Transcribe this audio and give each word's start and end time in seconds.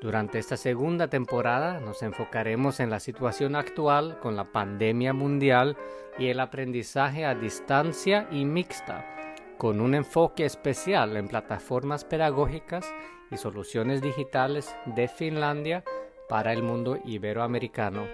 Durante 0.00 0.38
esta 0.38 0.58
segunda 0.58 1.08
temporada 1.08 1.80
nos 1.80 2.02
enfocaremos 2.02 2.80
en 2.80 2.90
la 2.90 3.00
situación 3.00 3.56
actual 3.56 4.18
con 4.20 4.36
la 4.36 4.52
pandemia 4.52 5.14
mundial 5.14 5.76
y 6.18 6.28
el 6.28 6.40
aprendizaje 6.40 7.24
a 7.24 7.34
distancia 7.34 8.28
y 8.30 8.44
mixta, 8.44 9.06
con 9.56 9.80
un 9.80 9.94
enfoque 9.94 10.44
especial 10.44 11.16
en 11.16 11.28
plataformas 11.28 12.04
pedagógicas 12.04 12.92
y 13.30 13.38
soluciones 13.38 14.02
digitales 14.02 14.76
de 14.84 15.08
Finlandia 15.08 15.82
para 16.28 16.52
el 16.52 16.62
mundo 16.62 16.98
iberoamericano. 17.04 18.06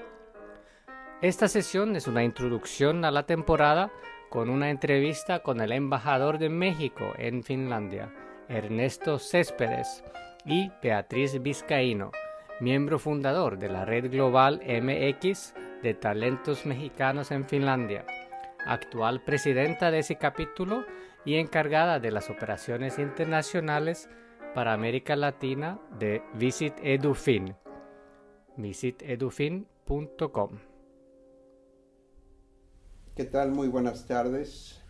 Esta 1.21 1.49
sesión 1.49 1.97
es 1.97 2.07
una 2.07 2.23
introducción 2.23 3.05
a 3.05 3.11
la 3.11 3.27
temporada 3.27 3.93
con 4.29 4.51
una 4.51 4.71
entrevista 4.71 5.41
con 5.41 5.61
el 5.61 5.73
embajador 5.73 6.39
de 6.39 6.49
México 6.49 7.13
en 7.19 7.43
Finlandia, 7.43 8.15
Ernesto 8.49 9.19
Céspedes, 9.19 10.03
y 10.45 10.71
Beatriz 10.83 11.41
Vizcaíno, 11.41 12.11
miembro 12.61 12.99
fundador 12.99 13.59
de 13.59 13.69
la 13.69 13.85
red 13.85 14.11
global 14.11 14.61
MX 14.67 15.55
de 15.83 15.95
talentos 15.95 16.67
mexicanos 16.67 17.31
en 17.31 17.47
Finlandia, 17.47 18.05
actual 18.67 19.23
presidenta 19.23 19.91
de 19.91 20.01
ese 20.01 20.17
capítulo 20.17 20.85
y 21.25 21.37
encargada 21.37 22.01
de 22.01 22.11
las 22.11 22.31
operaciones 22.31 22.99
internacionales 22.99 24.09
para 24.55 24.73
América 24.73 25.17
Latina 25.17 25.81
de 25.99 26.23
Visit 26.35 26.75
Edufin. 26.83 27.55
visitedufin.com 28.57 30.59
¿Qué 33.15 33.25
tal? 33.25 33.53
Muy 33.53 33.69
buenas 33.69 34.07
tardes. 34.07 34.81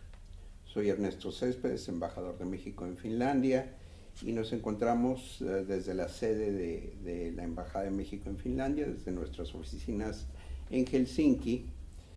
Soy 0.63 0.89
Ernesto 0.89 1.31
Céspedes, 1.31 1.87
embajador 1.89 2.37
de 2.37 2.45
México 2.45 2.85
en 2.85 2.97
Finlandia, 2.97 3.77
y 4.21 4.31
nos 4.31 4.53
encontramos 4.53 5.41
eh, 5.41 5.65
desde 5.67 5.93
la 5.93 6.07
sede 6.07 6.51
de, 6.51 7.31
la 7.35 7.43
Embajada 7.43 7.85
de 7.85 7.91
México 7.91 8.29
en 8.29 8.37
Finlandia, 8.37 8.85
desde 8.87 9.11
nuestras 9.11 9.53
oficinas 9.55 10.27
en 10.69 10.85
Helsinki. 10.85 11.65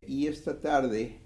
Y 0.07 0.27
esta 0.27 0.61
tarde 0.61 1.19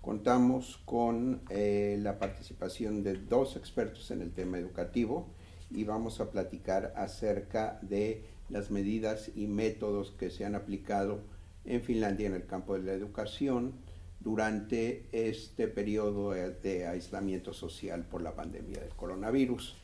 contamos 0.00 0.80
con 0.84 1.42
eh, 1.50 1.98
la 2.00 2.18
participación 2.18 3.02
de 3.02 3.14
dos 3.14 3.56
expertos 3.56 4.10
en 4.10 4.22
el 4.22 4.32
tema 4.32 4.58
educativo 4.58 5.28
y 5.70 5.84
vamos 5.84 6.20
a 6.20 6.30
platicar 6.30 6.92
acerca 6.96 7.78
de 7.82 8.24
las 8.48 8.70
medidas 8.70 9.30
y 9.34 9.46
métodos 9.46 10.12
que 10.18 10.30
se 10.30 10.44
han 10.44 10.54
aplicado 10.54 11.20
en 11.64 11.82
Finlandia 11.82 12.26
en 12.26 12.34
el 12.34 12.46
campo 12.46 12.74
de 12.74 12.82
la 12.82 12.92
educación, 12.92 13.74
durante 14.22 15.06
este 15.12 15.68
periodo 15.68 16.30
de 16.30 16.86
aislamiento 16.86 17.52
social 17.52 18.04
por 18.04 18.22
la 18.22 18.34
pandemia 18.34 18.80
del 18.80 18.94
coronavirus. 18.94 19.81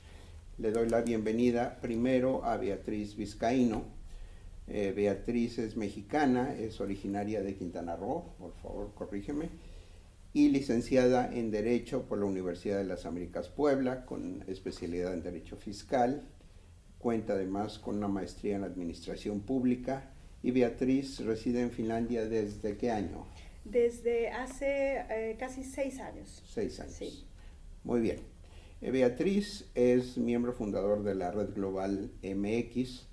Le 0.59 0.73
doy 0.73 0.89
la 0.89 1.03
bienvenida 1.03 1.79
primero 1.81 2.45
a 2.45 2.57
Beatriz 2.57 3.15
Vizcaíno. 3.15 3.85
Eh, 4.67 4.93
Beatriz 4.95 5.57
es 5.59 5.77
mexicana, 5.77 6.53
es 6.53 6.81
originaria 6.81 7.45
de 7.45 7.55
Quintana 7.55 7.95
Roo, 7.95 8.35
por 8.41 8.55
favor 8.55 8.93
corrígeme, 8.93 9.51
y 10.33 10.49
licenciada 10.49 11.33
en 11.33 11.53
Derecho 11.53 12.09
por 12.09 12.19
la 12.19 12.25
Universidad 12.25 12.79
de 12.79 12.87
las 12.87 13.07
Américas 13.07 13.49
Puebla, 13.49 14.05
con 14.05 14.43
especialidad 14.49 15.15
en 15.15 15.23
Derecho 15.23 15.57
Fiscal. 15.57 16.29
Cuenta 16.99 17.35
además 17.35 17.79
con 17.79 17.99
una 17.99 18.09
maestría 18.09 18.57
en 18.57 18.65
Administración 18.65 19.43
Pública. 19.43 20.11
Y 20.43 20.51
Beatriz 20.51 21.21
reside 21.21 21.61
en 21.61 21.71
Finlandia 21.71 22.25
desde 22.29 22.77
qué 22.77 22.91
año? 22.91 23.29
Desde 23.65 24.31
hace 24.31 25.05
eh, 25.09 25.37
casi 25.39 25.63
seis 25.63 26.01
años. 26.01 26.43
Seis 26.53 26.81
años. 26.81 26.95
Sí. 26.95 27.25
Muy 27.85 28.01
bien. 28.01 28.38
Eh, 28.81 28.93
Beatriz 28.93 29.69
es 29.75 30.19
miembro 30.19 30.53
fundador 30.53 31.03
de 31.03 31.17
la 31.17 31.33
red 31.33 31.53
global 31.53 32.13
MX. 32.23 33.09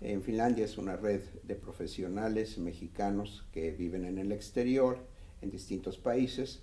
En 0.00 0.22
Finlandia 0.22 0.64
es 0.64 0.78
una 0.78 0.96
red 0.96 1.22
de 1.42 1.56
profesionales 1.56 2.56
mexicanos 2.58 3.44
que 3.52 3.72
viven 3.72 4.04
en 4.04 4.18
el 4.18 4.30
exterior, 4.30 4.98
en 5.42 5.50
distintos 5.50 5.98
países, 5.98 6.62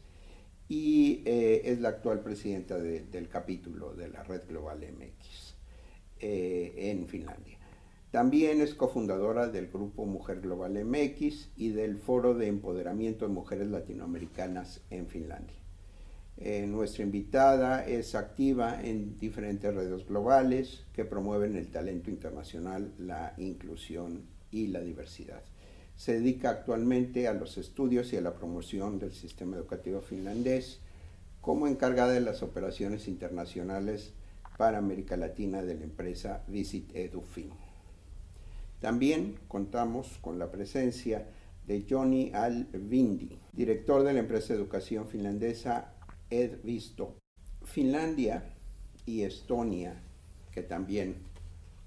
y 0.69 1.21
eh, 1.25 1.63
es 1.65 1.81
la 1.81 1.89
actual 1.89 2.21
presidenta 2.21 2.79
del 2.79 3.27
capítulo 3.27 3.93
de 3.93 4.07
la 4.07 4.23
red 4.23 4.47
global 4.47 4.79
MX 4.79 5.55
en 6.17 7.07
Finlandia. 7.07 7.59
También 8.09 8.61
es 8.61 8.73
cofundadora 8.73 9.49
del 9.49 9.67
grupo 9.67 10.05
Mujer 10.05 10.39
Global 10.39 10.83
MX 10.85 11.49
y 11.57 11.69
del 11.69 11.97
Foro 11.97 12.33
de 12.33 12.47
Empoderamiento 12.47 13.27
de 13.27 13.33
Mujeres 13.33 13.67
Latinoamericanas 13.67 14.81
en 14.89 15.07
Finlandia. 15.07 15.64
Eh, 16.37 16.65
nuestra 16.67 17.03
invitada 17.03 17.85
es 17.87 18.13
activa 18.13 18.81
en 18.83 19.17
diferentes 19.17 19.73
redes 19.73 20.05
globales 20.05 20.83
que 20.91 21.05
promueven 21.05 21.55
el 21.55 21.71
talento 21.71 22.09
internacional, 22.09 22.93
la 22.99 23.33
inclusión 23.37 24.25
y 24.51 24.67
la 24.67 24.81
diversidad. 24.81 25.43
Se 25.95 26.13
dedica 26.13 26.49
actualmente 26.49 27.29
a 27.29 27.33
los 27.33 27.57
estudios 27.57 28.11
y 28.11 28.17
a 28.17 28.21
la 28.21 28.35
promoción 28.35 28.99
del 28.99 29.13
sistema 29.13 29.55
educativo 29.55 30.01
finlandés 30.01 30.81
como 31.39 31.67
encargada 31.67 32.11
de 32.11 32.19
las 32.19 32.43
operaciones 32.43 33.07
internacionales 33.07 34.13
para 34.57 34.79
América 34.79 35.15
Latina 35.15 35.61
de 35.61 35.75
la 35.75 35.83
empresa 35.83 36.43
Visit 36.47 36.93
EduFin. 36.95 37.51
También 38.81 39.35
contamos 39.47 40.17
con 40.21 40.37
la 40.37 40.51
presencia 40.51 41.27
de 41.65 41.85
Johnny 41.89 42.31
Al-Vindi, 42.33 43.39
director 43.53 44.03
de 44.03 44.13
la 44.13 44.19
empresa 44.19 44.53
de 44.53 44.59
educación 44.59 45.07
finlandesa 45.07 45.94
Edvisto. 46.29 47.15
Finlandia 47.63 48.53
y 49.05 49.21
Estonia, 49.21 50.01
que 50.51 50.61
también 50.61 51.15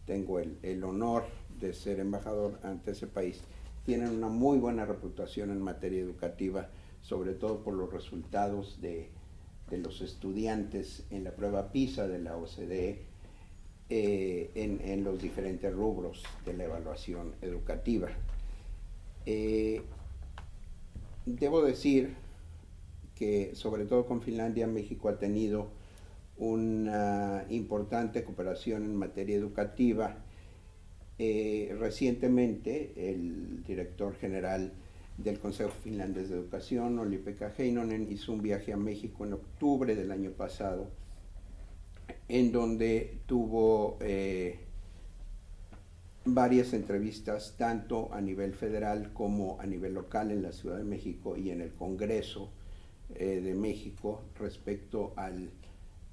tengo 0.06 0.40
el, 0.40 0.84
honor 0.84 1.24
de 1.60 1.72
ser 1.72 2.00
embajador 2.00 2.58
ante 2.62 2.92
ese 2.92 3.06
país, 3.06 3.40
tienen 3.84 4.10
una 4.10 4.28
muy 4.28 4.58
buena 4.58 4.84
reputación 4.84 5.50
en 5.50 5.60
materia 5.60 6.00
educativa, 6.00 6.68
sobre 7.02 7.34
todo 7.34 7.62
por 7.62 7.74
los 7.74 7.92
resultados 7.92 8.80
de, 8.80 9.08
de 9.70 9.78
los 9.78 10.00
estudiantes 10.00 11.04
en 11.10 11.24
la 11.24 11.32
prueba 11.32 11.70
PISA 11.72 12.08
de 12.08 12.18
la 12.18 12.36
OCDE 12.36 13.06
eh, 13.90 14.50
en, 14.54 15.02
los 15.02 15.18
diferentes 15.18 15.72
rubros 15.72 16.22
de 16.44 16.52
la 16.52 16.64
evaluación 16.64 17.34
educativa. 17.40 18.08
Eh, 19.24 19.80
debo 21.24 21.62
decir 21.62 22.14
que 23.18 23.54
sobre 23.54 23.84
todo 23.84 24.06
con 24.06 24.22
Finlandia, 24.22 24.66
México 24.66 25.08
ha 25.08 25.18
tenido 25.18 25.70
una 26.36 27.44
importante 27.50 28.22
cooperación 28.22 28.84
en 28.84 28.94
materia 28.94 29.36
educativa. 29.36 30.16
Eh, 31.18 31.74
recientemente, 31.80 33.10
el 33.10 33.64
director 33.64 34.14
general 34.14 34.72
del 35.16 35.40
Consejo 35.40 35.70
Finlandés 35.82 36.28
de 36.28 36.36
Educación, 36.36 36.96
Oli-Pekka 36.98 37.52
Heinonen, 37.58 38.06
hizo 38.10 38.32
un 38.32 38.40
viaje 38.40 38.72
a 38.72 38.76
México 38.76 39.26
en 39.26 39.32
octubre 39.32 39.96
del 39.96 40.12
año 40.12 40.30
pasado 40.30 40.88
en 42.28 42.52
donde 42.52 43.20
tuvo 43.26 43.98
eh, 44.00 44.60
varias 46.24 46.72
entrevistas 46.72 47.54
tanto 47.56 48.12
a 48.12 48.20
nivel 48.20 48.54
federal 48.54 49.12
como 49.12 49.60
a 49.60 49.66
nivel 49.66 49.94
local 49.94 50.30
en 50.30 50.42
la 50.42 50.52
Ciudad 50.52 50.76
de 50.76 50.84
México 50.84 51.36
y 51.36 51.50
en 51.50 51.62
el 51.62 51.72
Congreso 51.72 52.52
eh, 53.14 53.40
de 53.40 53.54
México 53.54 54.22
respecto 54.38 55.14
al, 55.16 55.50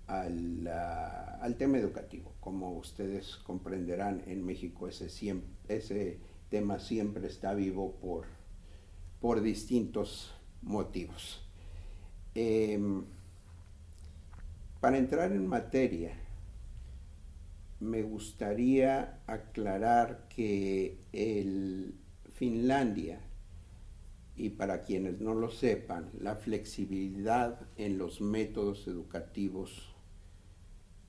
al, 0.08 1.56
tema 1.58 1.78
educativo. 1.78 2.34
Como 2.40 2.72
ustedes 2.78 3.38
comprenderán, 3.38 4.24
en 4.28 4.46
México 4.46 4.88
ese, 4.88 5.08
ese 5.68 6.20
tema 6.50 6.80
siempre 6.80 7.28
está 7.28 7.54
vivo 7.54 7.96
por, 8.02 8.26
por 9.20 9.42
distintos 9.42 10.34
motivos. 10.62 11.42
Em, 12.34 13.04
para 14.80 14.98
entrar 14.98 15.32
en 15.32 15.48
materia, 15.48 16.14
me 17.80 18.04
gustaría 18.04 19.20
aclarar 19.28 20.28
que 20.30 20.98
el 21.12 21.96
Finlandia, 22.34 23.20
y 24.36 24.50
para 24.50 24.84
quienes 24.84 25.22
no 25.22 25.34
lo 25.34 25.50
sepan, 25.50 26.12
la 26.20 26.36
flexibilidad 26.36 27.62
en 27.78 27.98
los 27.98 28.22
métodos 28.22 28.88
educativos 28.88 29.96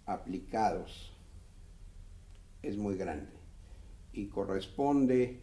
aplicados 0.05 1.13
es 2.63 2.77
muy 2.77 2.97
grande 2.97 3.33
y 4.13 4.29
corresponde 4.29 5.43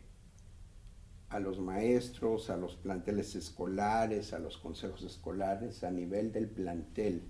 a 1.29 1.39
los 1.39 1.59
maestros, 1.59 2.49
a 2.49 2.57
los 2.57 2.75
planteles 2.75 3.35
escolares, 3.35 4.33
a 4.33 4.39
los 4.39 4.57
consejos 4.57 5.03
escolares, 5.03 5.83
a 5.83 5.91
nivel 5.91 6.31
del 6.31 6.47
plantel, 6.47 7.23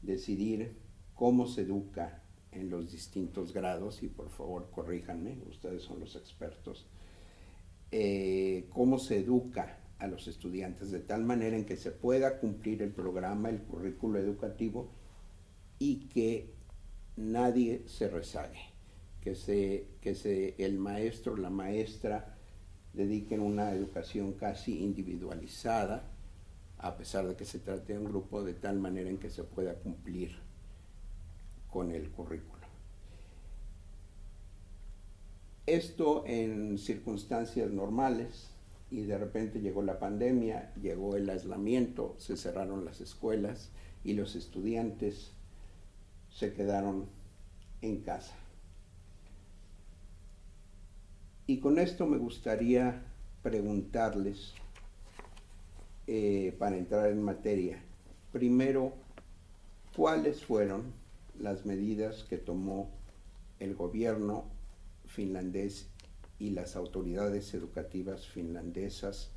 decidir 0.00 0.78
cómo 1.14 1.46
se 1.46 1.62
educa 1.62 2.22
en 2.50 2.70
los 2.70 2.90
distintos 2.90 3.52
grados, 3.52 4.02
y 4.02 4.08
por 4.08 4.30
favor 4.30 4.70
corríjanme, 4.70 5.38
ustedes 5.48 5.82
son 5.82 6.00
los 6.00 6.16
expertos, 6.16 6.88
eh, 7.92 8.66
cómo 8.70 8.98
se 8.98 9.18
educa 9.18 9.78
a 9.98 10.06
los 10.06 10.28
estudiantes 10.28 10.90
de 10.90 11.00
tal 11.00 11.24
manera 11.24 11.56
en 11.56 11.64
que 11.64 11.76
se 11.76 11.90
pueda 11.90 12.38
cumplir 12.38 12.82
el 12.82 12.90
programa, 12.90 13.50
el 13.50 13.60
currículo 13.60 14.18
educativo 14.18 14.90
y 15.78 16.08
que 16.08 16.50
nadie 17.16 17.82
se 17.86 18.08
rezague, 18.08 18.60
que, 19.20 19.34
se, 19.34 19.86
que 20.00 20.14
se, 20.14 20.54
el 20.58 20.78
maestro, 20.78 21.36
la 21.36 21.50
maestra, 21.50 22.36
dediquen 22.92 23.40
una 23.40 23.72
educación 23.72 24.32
casi 24.32 24.82
individualizada, 24.82 26.04
a 26.78 26.96
pesar 26.96 27.28
de 27.28 27.36
que 27.36 27.44
se 27.44 27.58
trate 27.58 27.92
de 27.92 27.98
un 27.98 28.06
grupo, 28.06 28.42
de 28.42 28.54
tal 28.54 28.78
manera 28.78 29.10
en 29.10 29.18
que 29.18 29.30
se 29.30 29.44
pueda 29.44 29.74
cumplir 29.74 30.36
con 31.70 31.92
el 31.92 32.10
currículo. 32.10 32.59
Esto 35.70 36.24
en 36.26 36.78
circunstancias 36.78 37.70
normales 37.70 38.50
y 38.90 39.02
de 39.02 39.16
repente 39.16 39.60
llegó 39.60 39.84
la 39.84 40.00
pandemia, 40.00 40.74
llegó 40.74 41.14
el 41.14 41.30
aislamiento, 41.30 42.16
se 42.18 42.36
cerraron 42.36 42.84
las 42.84 43.00
escuelas 43.00 43.70
y 44.02 44.14
los 44.14 44.34
estudiantes 44.34 45.30
se 46.28 46.52
quedaron 46.54 47.06
en 47.82 48.00
casa. 48.00 48.34
Y 51.46 51.60
con 51.60 51.78
esto 51.78 52.04
me 52.04 52.18
gustaría 52.18 53.04
preguntarles, 53.44 54.54
eh, 56.08 56.52
para 56.58 56.78
entrar 56.78 57.10
en 57.10 57.22
materia, 57.22 57.80
primero, 58.32 58.92
¿cuáles 59.94 60.44
fueron 60.44 60.92
las 61.38 61.64
medidas 61.64 62.24
que 62.24 62.38
tomó 62.38 62.90
el 63.60 63.76
gobierno 63.76 64.58
finlandés 65.10 65.88
y 66.38 66.50
las 66.50 66.76
autoridades 66.76 67.52
educativas 67.54 68.26
finlandesas 68.26 69.30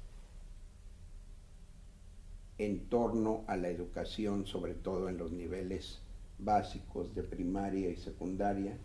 en 2.58 2.88
torno 2.88 3.44
a 3.48 3.58
la 3.58 3.70
educación, 3.70 4.46
sobre 4.46 4.74
todo 4.74 5.10
en 5.10 5.18
los 5.18 5.31
niveles 5.31 6.00
básicos 6.38 7.14
de 7.16 7.24
primaria 7.24 7.90
y 7.90 7.96
secundaria? 7.96 8.78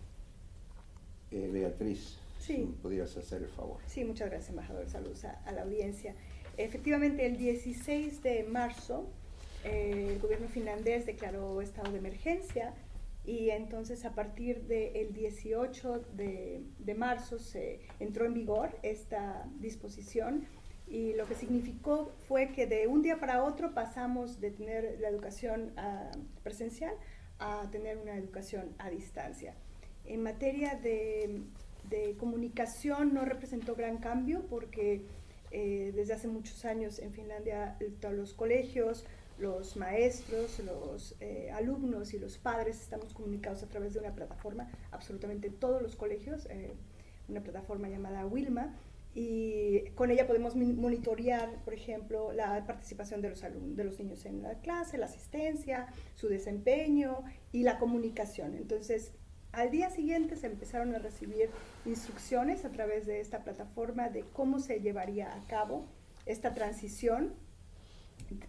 Eh, 1.31 1.51
Beatriz. 1.53 2.17
Sí. 2.39 2.75
Si 2.83 3.01
hacer 3.01 3.43
el 3.43 3.49
favor. 3.49 3.79
Sí, 3.87 4.05
muchas 4.05 4.31
gracias, 4.31 4.51
embajador. 4.51 4.89
Saludos 4.89 5.25
a, 5.25 5.53
la 5.53 5.63
audiencia. 5.63 6.15
Efectivamente, 6.57 7.27
el 7.27 7.37
16 7.37 8.23
de 8.23 8.45
marzo, 8.45 9.07
eh, 9.65 10.13
el 10.13 10.19
gobierno 10.21 10.49
finlandés 10.49 11.05
declaró 11.05 11.61
estado 11.61 11.93
de 11.93 11.99
emergencia 11.99 12.75
y 13.29 13.51
entonces 13.51 14.05
a 14.07 14.15
partir 14.15 14.63
del 14.63 15.13
18 15.13 15.99
de, 16.15 16.63
de, 16.79 16.95
marzo 16.95 17.39
se 17.39 17.81
entró 18.01 18.25
en 18.25 18.33
vigor 18.33 18.79
esta 18.83 19.47
disposición 19.61 20.47
y 20.87 21.13
lo 21.13 21.27
que 21.27 21.35
significó 21.35 22.13
fue 22.27 22.53
que 22.53 22.67
de 22.67 22.87
un 22.87 23.03
día 23.03 23.21
para 23.21 23.45
otro 23.45 23.75
pasamos 23.75 24.41
de 24.41 24.51
tener 24.51 24.99
la 25.01 25.09
educación 25.09 25.75
ah, 25.77 26.11
presencial 26.43 26.95
a 27.39 27.69
tener 27.71 27.99
una 27.99 28.17
educación 28.17 28.75
a 28.79 28.89
distancia. 28.89 29.55
En 30.07 30.23
materia 30.23 30.75
de 30.77 31.43
de 31.89 32.17
comunicación 32.17 33.15
no 33.15 33.25
representó 33.25 33.75
gran 33.75 33.99
cambio 33.99 34.47
porque 34.49 35.03
eh, 35.51 35.93
desde 35.95 36.13
hace 36.13 36.29
muchos 36.29 36.65
años 36.65 36.99
en 36.99 37.13
Finlandia 37.13 37.79
los 38.13 38.35
colegios, 38.35 39.07
los 39.39 39.77
maestros, 39.77 40.59
los 40.61 41.15
eh, 41.21 41.51
alumnos 41.53 42.15
y 42.15 42.19
los 42.19 42.39
padres 42.39 42.81
estamos 42.81 43.15
comunicados 43.15 43.63
a 43.63 43.69
través 43.69 43.95
de 43.95 44.01
una 44.01 44.15
plataforma, 44.15 44.71
absolutamente 44.91 45.51
todos 45.51 45.83
los 45.83 45.97
colegios, 45.97 46.47
eh, 46.51 46.75
una 47.29 47.43
plataforma 47.43 47.89
llamada 47.89 48.27
Wilma, 48.27 48.75
y 49.15 49.81
con 49.95 50.11
ella 50.11 50.27
podemos 50.27 50.55
monitorear, 50.55 51.65
por 51.65 51.75
ejemplo, 51.75 52.33
la 52.33 52.65
participación 52.67 53.21
de 53.21 53.31
los, 53.31 53.43
de 53.43 53.85
los 53.85 53.99
niños 53.99 54.25
en 54.27 54.43
la 54.43 54.61
clase, 54.61 54.99
la 54.99 55.07
asistencia, 55.07 55.89
su 56.15 56.29
desempeño 56.29 57.25
y 57.51 57.63
la 57.63 57.79
comunicación. 57.79 58.55
Entonces, 58.55 59.13
al 59.53 59.71
día 59.71 59.91
siguiente 59.91 60.37
se 60.37 60.47
empezaron 60.47 60.95
a 60.95 60.99
recibir 60.99 61.51
instrucciones 61.85 62.65
a 62.65 62.71
través 62.71 63.07
de 63.07 63.21
esta 63.21 63.43
plataforma 63.43 64.09
de 64.09 64.25
cómo 64.33 64.61
se 64.61 64.81
llevaría 64.81 65.35
a 65.35 65.47
cabo 65.47 65.87
esta 66.27 66.55
transición, 66.55 67.35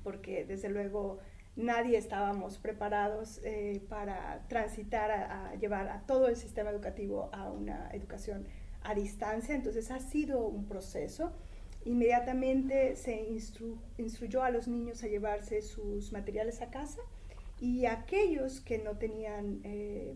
porque 0.04 0.46
desde 0.46 0.70
luego 0.70 1.20
nadie 1.56 1.98
estábamos 1.98 2.58
preparados 2.58 3.42
eh, 3.44 3.82
para 3.90 4.46
transitar 4.48 5.12
a, 5.12 5.56
llevar 5.56 5.90
a 5.90 6.02
todo 6.06 6.28
el 6.28 6.36
sistema 6.36 6.70
educativo 6.70 7.30
a 7.34 7.52
una 7.52 7.90
educación 7.92 8.46
a 8.82 8.96
distancia. 8.96 9.56
Entonces 9.56 9.92
ha 9.92 10.00
sido 10.00 10.48
un 10.48 10.66
proceso. 10.66 11.34
Inmediatamente 11.86 12.96
se 12.96 13.22
instruyó 13.98 14.44
a 14.44 14.50
los 14.52 14.68
niños 14.68 15.04
a 15.04 15.08
llevarse 15.08 15.62
sus 15.62 16.12
materiales 16.12 16.62
a 16.62 16.70
casa 16.70 17.02
y 17.60 17.86
aquellos 17.86 18.62
que 18.62 18.78
no 18.78 18.98
tenían 18.98 19.62
eh, 19.64 20.14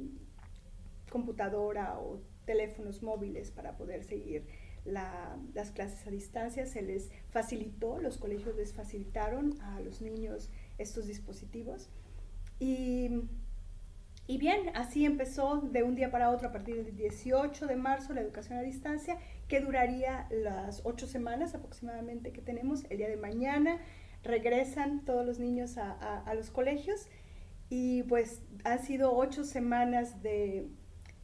computadora 1.10 2.00
o 2.00 2.22
teléfonos 2.46 3.02
móviles 3.02 3.52
para 3.52 3.78
poder 3.78 4.04
seguir 4.04 4.46
las 4.86 5.72
clases 5.72 6.06
a 6.08 6.12
distancia. 6.12 6.66
Se 6.66 6.82
les 6.82 7.10
facilitó, 7.30 8.00
los 8.00 8.18
colegios 8.18 8.56
les 8.56 8.74
facilitaron 8.74 9.60
a 9.62 9.80
los 9.80 10.02
niños 10.02 10.50
estos 10.78 11.08
dispositivos. 11.08 11.90
Y, 12.60 13.10
y, 14.28 14.38
bien, 14.38 14.70
así 14.76 15.06
empezó 15.06 15.58
de 15.58 15.84
un 15.84 15.96
día 15.96 16.12
para 16.12 16.30
otro 16.30 16.50
a 16.50 16.52
partir 16.52 16.84
del 16.84 16.96
18 16.96 17.68
de 17.68 17.76
marzo 17.76 18.14
la 18.14 18.22
educación 18.22 18.58
a 18.58 18.62
distancia, 18.62 19.18
que 19.48 19.60
duraría 19.60 20.28
las 20.32 20.82
ocho 20.86 21.08
semanas 21.08 21.56
aproximadamente 21.56 22.32
que 22.32 22.42
tenemos. 22.42 22.86
El 22.90 22.98
día 22.98 23.10
de 23.10 23.18
mañana 23.18 23.80
regresan 24.24 25.04
todos 25.04 25.26
los 25.26 25.40
niños 25.40 25.78
a, 25.78 25.92
a 25.92 26.34
los 26.34 26.50
colegios 26.50 27.08
y 27.70 28.04
pues 28.04 28.42
han 28.64 28.80
sido 28.86 29.16
ocho 29.16 29.44
semanas 29.44 30.22
de 30.22 30.70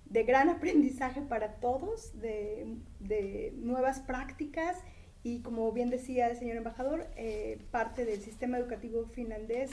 de 0.10 0.24
gran 0.24 0.50
aprendizaje 0.50 1.22
para 1.22 1.56
todos, 1.56 2.12
de, 2.20 3.54
nuevas 3.58 4.00
prácticas 4.00 4.78
y 5.24 5.42
como 5.42 5.72
bien 5.72 5.90
decía 5.90 6.28
el 6.28 6.38
señor 6.38 6.58
embajador, 6.58 7.08
eh, 7.16 7.60
parte 7.72 8.06
del 8.06 8.22
sistema 8.22 8.58
educativo 8.58 9.06
finlandés 9.06 9.72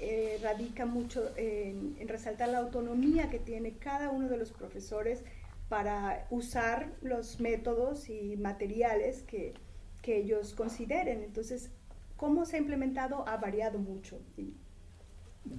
eh, 0.00 0.38
radica 0.42 0.86
mucho 0.86 1.30
en, 1.36 1.96
resaltar 2.08 2.48
la 2.48 2.58
autonomía 2.58 3.30
que 3.30 3.38
tiene 3.38 3.72
cada 3.72 4.10
uno 4.10 4.28
de 4.28 4.36
los 4.36 4.50
profesores 4.52 5.22
para 5.68 6.26
usar 6.30 6.90
los 7.02 7.40
métodos 7.40 8.08
y 8.08 8.36
materiales 8.36 9.22
que, 9.22 9.54
que 10.02 10.16
ellos 10.16 10.54
consideren. 10.54 11.22
Entonces, 11.22 11.70
cómo 12.16 12.46
se 12.46 12.56
ha 12.56 12.58
implementado 12.58 13.28
ha 13.28 13.36
variado 13.36 13.78
mucho. 13.78 14.18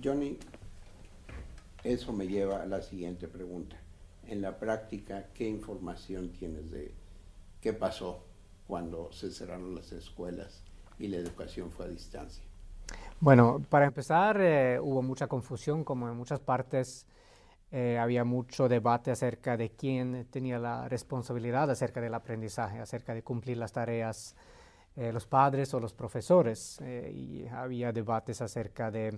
Johnny, 0.04 0.38
eso 1.84 2.12
me 2.12 2.28
lleva 2.28 2.64
a 2.64 2.66
la 2.66 2.82
siguiente 2.82 3.28
pregunta 3.28 3.78
en 4.30 4.42
la 4.42 4.60
práctica, 4.60 5.28
¿qué 5.34 5.48
información 5.48 6.32
tienes 6.32 6.70
de 6.72 6.94
qué 7.62 7.74
pasó 7.74 8.26
cuando 8.68 9.12
se 9.12 9.32
cerraron 9.32 9.76
las 9.76 9.92
escuelas 9.92 10.64
y 11.00 11.08
la 11.08 11.18
educación 11.18 11.72
fue 11.72 11.86
a 11.86 11.90
distancia? 11.90 12.44
Bueno, 13.20 13.62
para 13.70 13.86
empezar, 13.86 14.40
eh, 14.40 14.80
hubo 14.80 15.02
mucha 15.02 15.28
confusión, 15.28 15.84
como 15.84 16.08
en 16.08 16.16
muchas 16.16 16.40
partes 16.40 17.06
eh, 17.72 17.98
había 17.98 18.24
mucho 18.24 18.70
debate 18.70 19.12
acerca 19.12 19.58
de 19.58 19.72
quién 19.72 20.28
tenía 20.30 20.60
la 20.60 20.88
responsabilidad 20.88 21.70
acerca 21.70 22.00
del 22.00 22.14
aprendizaje, 22.14 22.80
acerca 22.80 23.14
de 23.14 23.24
cumplir 23.24 23.58
las 23.58 23.72
tareas, 23.72 24.36
eh, 24.96 25.12
los 25.12 25.28
padres 25.28 25.74
o 25.74 25.80
los 25.80 25.94
profesores. 25.94 26.80
y 26.82 27.48
había 27.48 27.92
debates 27.92 28.42
acerca 28.42 28.92
de 28.92 29.18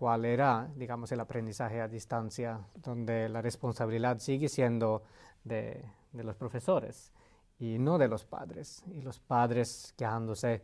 cuál 0.00 0.24
era, 0.24 0.66
digamos, 0.76 1.12
el 1.12 1.20
aprendizaje 1.20 1.78
a 1.82 1.86
distancia, 1.86 2.58
donde 2.74 3.28
la 3.28 3.42
responsabilidad 3.42 4.18
sigue 4.18 4.48
siendo 4.48 5.02
de, 5.44 5.84
los 6.14 6.36
profesores 6.36 7.12
y 7.58 7.76
no 7.78 7.98
de 7.98 8.08
los 8.08 8.24
padres, 8.24 8.82
y 8.94 9.02
los 9.02 9.20
padres 9.20 9.92
quejándose 9.98 10.62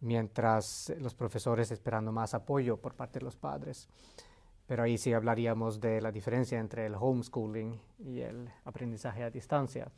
mientras 0.00 0.94
los 0.98 1.14
profesores 1.14 1.70
esperando 1.70 2.10
más 2.10 2.32
apoyo 2.32 2.78
por 2.78 2.94
parte 2.94 3.18
de 3.18 3.26
los 3.26 3.36
padres. 3.36 3.86
Pero 4.66 4.82
ahí 4.82 4.96
sí 4.96 5.12
hablaríamos 5.12 5.78
de 5.78 6.00
la 6.00 6.10
diferencia 6.10 6.58
entre 6.58 6.86
el 6.86 6.94
homeschooling 6.94 7.78
y 7.98 8.20
el 8.20 8.48
aprendizaje 8.64 9.24
a 9.24 9.30
distancia. 9.30 9.92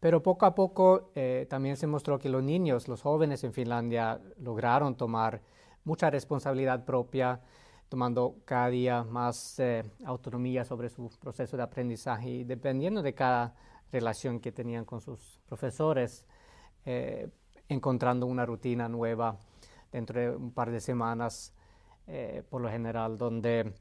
Pero 0.00 0.24
poco 0.24 0.44
a 0.44 0.56
poco 0.56 1.12
eh, 1.14 1.46
también 1.48 1.76
se 1.76 1.86
mostró 1.86 2.18
que 2.18 2.28
los 2.28 2.42
niños, 2.42 2.88
los 2.88 3.00
jóvenes 3.02 3.44
en 3.44 3.52
Finlandia 3.52 4.20
lograron 4.40 4.96
tomar 4.96 5.40
mucha 5.84 6.10
responsabilidad 6.10 6.84
propia, 6.84 7.40
tomando 7.88 8.36
cada 8.44 8.68
día 8.68 9.04
más 9.04 9.58
eh, 9.58 9.84
autonomía 10.04 10.64
sobre 10.64 10.88
su 10.88 11.08
proceso 11.20 11.56
de 11.56 11.62
aprendizaje 11.62 12.28
y 12.28 12.44
dependiendo 12.44 13.02
de 13.02 13.14
cada 13.14 13.54
relación 13.92 14.40
que 14.40 14.50
tenían 14.50 14.84
con 14.84 15.00
sus 15.00 15.40
profesores, 15.46 16.26
eh, 16.84 17.28
encontrando 17.68 18.26
una 18.26 18.44
rutina 18.44 18.88
nueva 18.88 19.36
dentro 19.92 20.20
de 20.20 20.30
un 20.30 20.50
par 20.52 20.70
de 20.70 20.80
semanas, 20.80 21.54
eh, 22.06 22.42
por 22.50 22.60
lo 22.60 22.68
general, 22.68 23.16
donde 23.16 23.72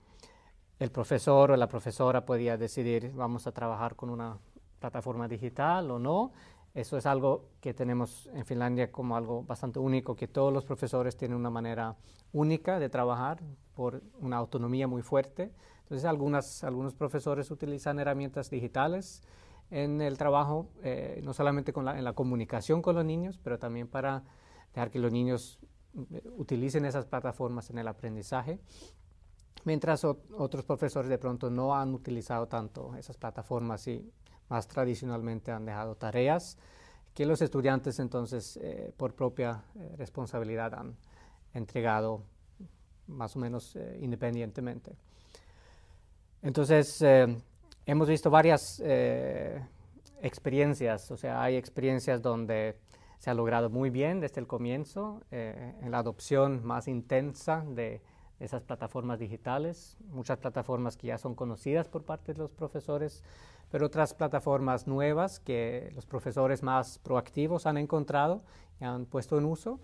el 0.79 0.91
profesor 0.91 1.51
o 1.51 1.57
la 1.57 1.67
profesora 1.67 2.25
podía 2.25 2.57
decidir 2.57 3.11
vamos 3.13 3.47
a 3.47 3.51
trabajar 3.51 3.95
con 3.95 4.09
una 4.09 4.37
plataforma 4.79 5.27
digital 5.27 5.89
o 5.91 5.99
no. 5.99 6.31
Eso 6.73 6.97
es 6.97 7.05
algo 7.05 7.49
que 7.61 7.75
tenemos 7.75 8.27
en 8.33 8.45
Finlandia 8.45 8.91
como 8.91 9.15
algo 9.15 9.43
bastante 9.43 9.77
único, 9.77 10.15
que 10.15 10.27
todos 10.27 10.51
los 10.51 10.65
profesores 10.65 11.15
tienen 11.15 11.37
una 11.37 11.51
manera 11.51 11.97
única 12.31 12.79
de 12.79 12.89
trabajar 12.89 13.43
por 13.75 14.01
una 14.19 14.37
autonomía 14.37 14.87
muy 14.87 15.03
fuerte. 15.03 15.51
Entonces, 15.83 16.05
algunas, 16.05 16.63
algunos 16.63 16.95
profesores 16.95 17.51
utilizan 17.51 17.99
herramientas 17.99 18.49
digitales 18.49 19.21
en 19.69 20.01
el 20.01 20.17
trabajo, 20.17 20.71
eh, 20.81 21.21
no 21.23 21.33
solamente 21.33 21.73
en 21.75 22.03
la 22.03 22.13
comunicación 22.13 22.81
con 22.81 22.95
los 22.95 23.05
niños, 23.05 23.39
pero 23.43 23.59
también 23.59 23.87
para 23.87 24.23
dejar 24.73 24.89
que 24.89 24.97
los 24.97 25.11
niños 25.11 25.59
eh, 26.11 26.23
utilicen 26.37 26.85
esas 26.85 27.05
plataformas 27.05 27.69
en 27.69 27.77
el 27.77 27.87
aprendizaje, 27.87 28.59
mientras 29.63 30.03
otros 30.03 30.65
profesores 30.65 31.07
de 31.07 31.19
pronto 31.19 31.51
no 31.51 31.75
han 31.75 31.93
utilizado 31.93 32.47
tanto 32.47 32.95
esas 32.95 33.17
plataformas 33.17 33.87
y 33.87 34.11
más 34.49 34.67
tradicionalmente 34.67 35.51
han 35.51 35.65
dejado 35.65 35.95
tareas 35.95 36.57
que 37.13 37.25
los 37.25 37.41
estudiantes 37.41 37.99
entonces 37.99 38.57
eh, 38.57 38.91
por 38.97 39.13
propia 39.13 39.63
responsabilidad 39.97 40.73
han 40.73 40.95
entregado 41.53 42.23
más 43.07 43.35
o 43.35 43.39
menos 43.39 43.77
independientemente. 43.99 44.95
Entonces, 46.41 47.03
hemos 47.85 48.07
visto 48.07 48.29
varias 48.29 48.81
eh, 48.83 49.61
experiencias, 50.21 51.11
o 51.11 51.17
sea, 51.17 51.41
hay 51.41 51.55
experiencias 51.55 52.21
donde 52.21 52.77
se 53.19 53.29
ha 53.29 53.33
logrado 53.33 53.69
muy 53.69 53.89
bien 53.89 54.19
desde 54.19 54.41
el 54.41 54.47
comienzo, 54.47 55.21
eh, 55.31 55.73
en 55.81 55.91
la 55.91 55.99
adopción 55.99 56.65
más 56.65 56.87
intensa 56.87 57.63
de 57.67 58.01
esas 58.39 58.61
plataformas 58.61 59.19
digitales, 59.19 59.97
muchas 60.09 60.37
plataformas 60.37 60.97
que 60.97 61.07
ya 61.07 61.17
son 61.17 61.35
conocidas 61.35 61.87
por 61.87 62.03
parte 62.03 62.33
de 62.33 62.39
los 62.39 62.51
profesores, 62.51 63.23
pero 63.71 63.85
otras 63.85 64.13
plataformas 64.13 64.87
nuevas 64.87 65.39
que 65.39 65.91
los 65.95 66.05
profesores 66.05 66.63
más 66.63 66.99
proactivos 66.99 67.65
han 67.65 67.77
encontrado 67.77 68.41
y 68.79 68.85
han 68.85 69.05
puesto 69.05 69.37
en 69.37 69.45
uso, 69.45 69.79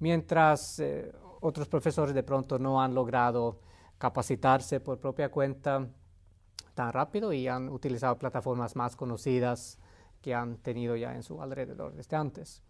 mientras 0.00 0.78
eh, 0.80 1.12
otros 1.40 1.68
profesores 1.68 2.14
de 2.14 2.22
pronto 2.22 2.58
no 2.58 2.80
han 2.82 2.94
logrado 2.94 3.60
capacitarse 3.98 4.80
por 4.80 4.98
propia 4.98 5.30
cuenta 5.30 5.86
tan 6.74 6.92
rápido 6.92 7.32
y 7.32 7.48
han 7.48 7.68
utilizado 7.68 8.18
plataformas 8.18 8.76
más 8.76 8.96
conocidas 8.96 9.78
que 10.20 10.34
han 10.34 10.56
tenido 10.58 10.96
ya 10.96 11.14
en 11.14 11.22
su 11.22 11.40
alrededor 11.40 11.94
desde 11.94 12.16
antes. 12.16 12.62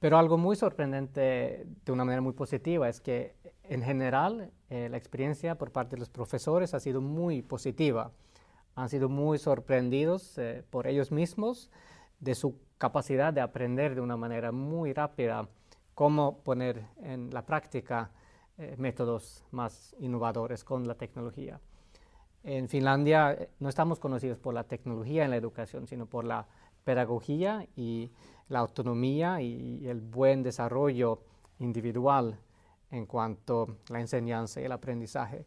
Pero 0.00 0.16
algo 0.16 0.38
muy 0.38 0.56
sorprendente 0.56 1.66
de 1.84 1.92
una 1.92 2.06
manera 2.06 2.22
muy 2.22 2.32
positiva 2.32 2.88
es 2.88 3.02
que 3.02 3.34
en 3.64 3.82
general 3.82 4.50
eh, 4.70 4.88
la 4.88 4.96
experiencia 4.96 5.56
por 5.56 5.72
parte 5.72 5.94
de 5.94 6.00
los 6.00 6.08
profesores 6.08 6.72
ha 6.72 6.80
sido 6.80 7.02
muy 7.02 7.42
positiva. 7.42 8.10
Han 8.76 8.88
sido 8.88 9.10
muy 9.10 9.36
sorprendidos 9.38 10.38
eh, 10.38 10.64
por 10.70 10.86
ellos 10.86 11.12
mismos 11.12 11.70
de 12.18 12.34
su 12.34 12.58
capacidad 12.78 13.30
de 13.34 13.42
aprender 13.42 13.94
de 13.94 14.00
una 14.00 14.16
manera 14.16 14.52
muy 14.52 14.94
rápida 14.94 15.46
cómo 15.94 16.38
poner 16.44 16.86
en 17.02 17.28
la 17.28 17.44
práctica 17.44 18.10
eh, 18.56 18.76
métodos 18.78 19.44
más 19.50 19.94
innovadores 19.98 20.64
con 20.64 20.88
la 20.88 20.94
tecnología. 20.94 21.60
En 22.42 22.70
Finlandia 22.70 23.50
no 23.58 23.68
estamos 23.68 23.98
conocidos 23.98 24.38
por 24.38 24.54
la 24.54 24.64
tecnología 24.64 25.26
en 25.26 25.30
la 25.30 25.36
educación, 25.36 25.86
sino 25.86 26.06
por 26.06 26.24
la 26.24 26.46
pedagogía 26.84 27.66
y 27.76 28.10
la 28.48 28.60
autonomía 28.60 29.40
y 29.40 29.86
el 29.86 30.00
buen 30.00 30.42
desarrollo 30.42 31.22
individual 31.58 32.38
en 32.90 33.06
cuanto 33.06 33.76
a 33.88 33.92
la 33.92 34.00
enseñanza 34.00 34.60
y 34.60 34.64
el 34.64 34.72
aprendizaje. 34.72 35.46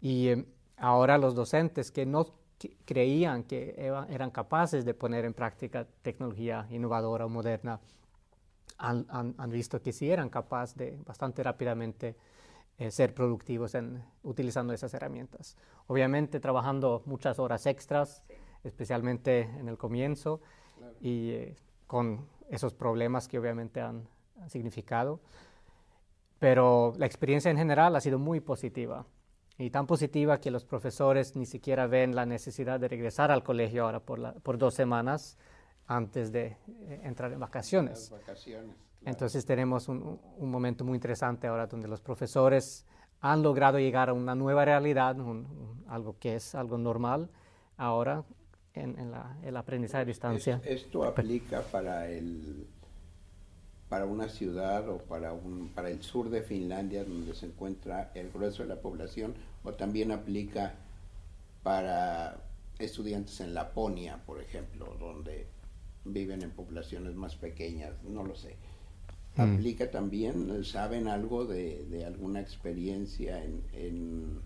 Y 0.00 0.28
eh, 0.28 0.44
ahora 0.76 1.18
los 1.18 1.34
docentes 1.34 1.90
que 1.90 2.06
no 2.06 2.26
creían 2.84 3.44
que 3.44 3.74
eran 4.08 4.30
capaces 4.30 4.84
de 4.84 4.92
poner 4.94 5.24
en 5.24 5.32
práctica 5.32 5.86
tecnología 6.02 6.66
innovadora 6.70 7.26
o 7.26 7.28
moderna, 7.28 7.80
han, 8.78 9.34
visto 9.50 9.80
que 9.82 9.92
sí 9.92 10.10
eran 10.10 10.28
capaces 10.28 10.76
de 10.76 10.98
bastante 11.04 11.42
rápidamente 11.42 12.16
eh, 12.78 12.90
ser 12.92 13.12
productivos 13.12 13.74
en, 13.74 14.04
utilizando 14.22 14.72
esas 14.72 14.94
herramientas. 14.94 15.56
Obviamente 15.88 16.38
trabajando 16.38 17.02
muchas 17.06 17.38
horas 17.40 17.66
extras, 17.66 18.22
especialmente 18.64 19.42
en 19.42 19.68
el 19.68 19.78
comienzo, 19.78 20.40
y 21.00 21.30
eh, 21.30 21.56
con 21.86 22.26
esos 22.48 22.74
problemas 22.74 23.28
que 23.28 23.38
obviamente 23.38 23.80
han, 23.80 24.08
significado. 24.46 25.20
Pero 26.38 26.92
la 26.96 27.06
experiencia 27.06 27.50
en 27.50 27.56
general 27.56 27.96
ha 27.96 28.00
sido 28.00 28.20
muy 28.20 28.38
positiva 28.38 29.04
y 29.58 29.70
tan 29.70 29.88
positiva 29.88 30.38
que 30.38 30.52
los 30.52 30.64
profesores 30.64 31.34
ni 31.34 31.44
siquiera 31.44 31.88
ven 31.88 32.14
la 32.14 32.24
necesidad 32.24 32.78
de 32.78 32.86
regresar 32.86 33.32
al 33.32 33.42
colegio 33.42 33.84
ahora 33.84 33.98
por, 33.98 34.40
por 34.42 34.56
dos 34.56 34.74
semanas 34.74 35.36
antes 35.88 36.30
de 36.30 36.56
eh, 36.68 37.00
entrar 37.02 37.32
en 37.32 37.40
vacaciones. 37.40 38.10
vacaciones. 38.10 38.76
Entonces 39.04 39.44
tenemos 39.44 39.88
un, 39.88 40.20
momento 40.38 40.84
muy 40.84 40.94
interesante 40.94 41.48
ahora 41.48 41.66
donde 41.66 41.88
los 41.88 42.00
profesores 42.00 42.86
han 43.20 43.42
logrado 43.42 43.80
llegar 43.80 44.08
a 44.08 44.12
una 44.12 44.36
nueva 44.36 44.64
realidad, 44.64 45.16
algo 45.88 46.16
que 46.20 46.36
es 46.36 46.54
algo 46.54 46.78
normal 46.78 47.28
ahora 47.76 48.24
en, 48.82 48.96
el 49.44 49.56
aprendizaje 49.56 50.02
a 50.02 50.04
distancia. 50.04 50.60
¿Esto 50.64 51.04
aplica 51.04 51.62
para, 51.62 52.08
el, 52.08 52.66
para 53.88 54.06
una 54.06 54.28
ciudad 54.28 54.88
o 54.88 54.98
para, 54.98 55.32
un, 55.32 55.68
para 55.74 55.90
el 55.90 56.02
sur 56.02 56.30
de 56.30 56.42
Finlandia 56.42 57.04
donde 57.04 57.34
se 57.34 57.46
encuentra 57.46 58.10
el 58.14 58.30
grueso 58.30 58.62
de 58.62 58.68
la 58.68 58.80
población 58.80 59.34
o 59.64 59.72
también 59.72 60.12
aplica 60.12 60.74
para 61.62 62.36
estudiantes 62.78 63.40
en 63.40 63.54
Laponia, 63.54 64.20
por 64.24 64.40
ejemplo, 64.40 64.96
donde 64.98 65.46
viven 66.04 66.42
en 66.42 66.50
poblaciones 66.50 67.14
más 67.14 67.36
pequeñas? 67.36 67.92
No 68.04 68.24
lo 68.24 68.34
sé. 68.34 68.56
Mm. 69.36 69.54
aplica 69.54 69.90
también? 69.90 70.64
¿Saben 70.64 71.08
algo 71.08 71.44
de, 71.44 72.04
alguna 72.06 72.40
experiencia 72.40 73.42
en, 73.44 73.62
en, 73.72 74.40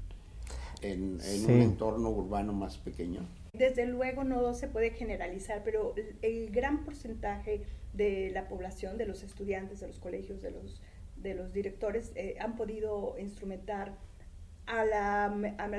un 0.83 1.63
entorno 1.63 2.11
urbano 2.11 2.53
más 2.53 2.77
pequeño? 2.79 3.21
Desde 3.53 3.85
luego 3.85 4.25
no 4.25 4.55
se 4.55 4.67
puede 4.67 4.93
generalizar, 4.93 5.63
pero 5.63 5.95
el, 6.23 6.51
gran 6.51 6.87
porcentaje 6.87 7.61
de 7.93 8.31
la 8.31 8.49
población, 8.49 8.97
de 8.97 9.05
los 9.05 9.23
estudiantes, 9.23 9.81
de 9.81 9.89
los 9.89 9.99
colegios, 9.99 10.41
de 10.41 10.51
los, 11.35 11.53
directores, 11.53 12.13
eh, 12.15 12.37
han 12.41 12.57
podido 12.57 13.15
instrumentar 13.19 13.99
a 14.65 14.87
la, 14.87 15.29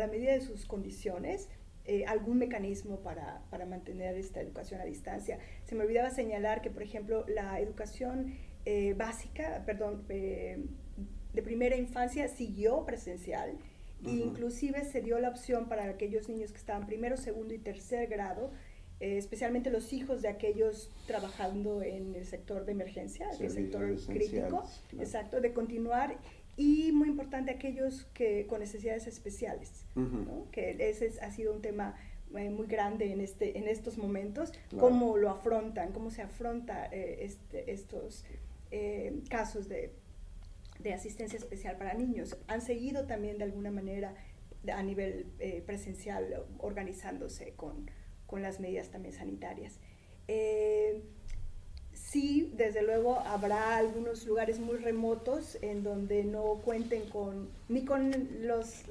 medida 0.08 0.34
de 0.34 0.42
sus 0.42 0.68
condiciones 0.68 1.50
eh, 1.86 2.06
algún 2.06 2.38
mecanismo 2.38 3.00
para, 3.00 3.42
mantener 3.68 4.18
esta 4.18 4.40
educación 4.40 4.80
a 4.80 4.86
distancia. 4.86 5.40
Se 5.64 5.74
me 5.74 5.84
olvidaba 5.84 6.12
señalar 6.12 6.62
que, 6.62 6.70
por 6.70 6.84
ejemplo, 6.84 7.26
la 7.28 7.60
educación 7.60 8.36
eh, 8.66 8.94
básica, 8.94 9.64
perdón, 9.66 10.06
de 10.08 11.42
primera 11.42 11.76
infancia 11.76 12.28
siguió 12.28 12.86
presencial. 12.86 13.58
E 14.06 14.12
inclusive 14.12 14.84
se 14.84 15.02
dio 15.02 15.20
la 15.20 15.30
opción 15.30 15.68
para 15.68 15.86
aquellos 15.86 16.30
niños 16.30 16.52
que 16.52 16.58
estaban 16.58 16.86
primero, 16.86 17.18
segundo 17.18 17.54
y 17.54 17.58
tercer 17.58 18.08
grado, 18.08 18.52
eh, 19.00 19.18
especialmente 19.18 19.70
los 19.70 19.94
hijos 19.94 20.22
de 20.22 20.30
aquellos 20.30 20.92
trabajando 21.08 21.82
en 21.82 22.16
el 22.16 22.26
sector 22.26 22.66
de 22.66 22.72
emergencia, 22.74 23.30
el 23.40 23.50
sector 23.50 23.96
crítico, 24.08 24.64
exacto, 25.00 25.42
de 25.42 25.54
continuar 25.54 26.18
y 26.56 26.92
muy 26.92 27.10
importante 27.10 27.52
aquellos 27.52 28.06
que 28.14 28.46
con 28.48 28.60
necesidades 28.60 29.08
especiales, 29.08 29.86
que 30.52 30.78
ese 30.80 31.12
ha 31.22 31.32
sido 31.32 31.54
un 31.54 31.62
tema 31.62 31.96
muy 32.30 32.68
grande 32.68 33.12
en, 33.12 33.22
este, 33.22 33.58
en 33.58 33.68
estos 33.68 33.98
momentos, 33.98 34.54
cómo 34.80 35.18
lo 35.18 35.30
afrontan, 35.30 35.92
cómo 35.92 36.10
se 36.10 36.22
afronta 36.22 36.86
este, 36.86 37.72
estos 37.72 38.26
eh, 38.76 39.22
casos 39.30 39.70
de, 39.70 39.92
asistencia 40.92 41.38
especial 41.38 41.78
para 41.78 41.94
niños. 41.94 42.36
Han 42.48 42.62
seguido 42.62 43.06
también 43.06 43.38
de 43.38 43.44
alguna 43.44 43.70
manera 43.70 44.16
a 44.74 44.82
nivel 44.82 45.28
eh, 45.40 45.62
presencial 45.66 46.46
organizándose 46.58 47.54
con, 47.56 47.90
las 48.32 48.60
medidas 48.60 48.90
también 48.90 49.14
sanitarias. 49.14 49.80
Eh, 50.28 51.04
sí, 51.92 52.52
desde 52.56 52.82
luego 52.82 53.20
habrá 53.20 53.78
algunos 53.78 54.26
lugares 54.26 54.60
muy 54.60 54.78
remotos 54.78 55.60
en 55.62 55.84
donde 55.84 56.24
no 56.24 56.56
cuenten 56.66 57.08
con 57.12 57.52
ni 57.70 57.86
con 57.86 58.12
los, 58.42 58.86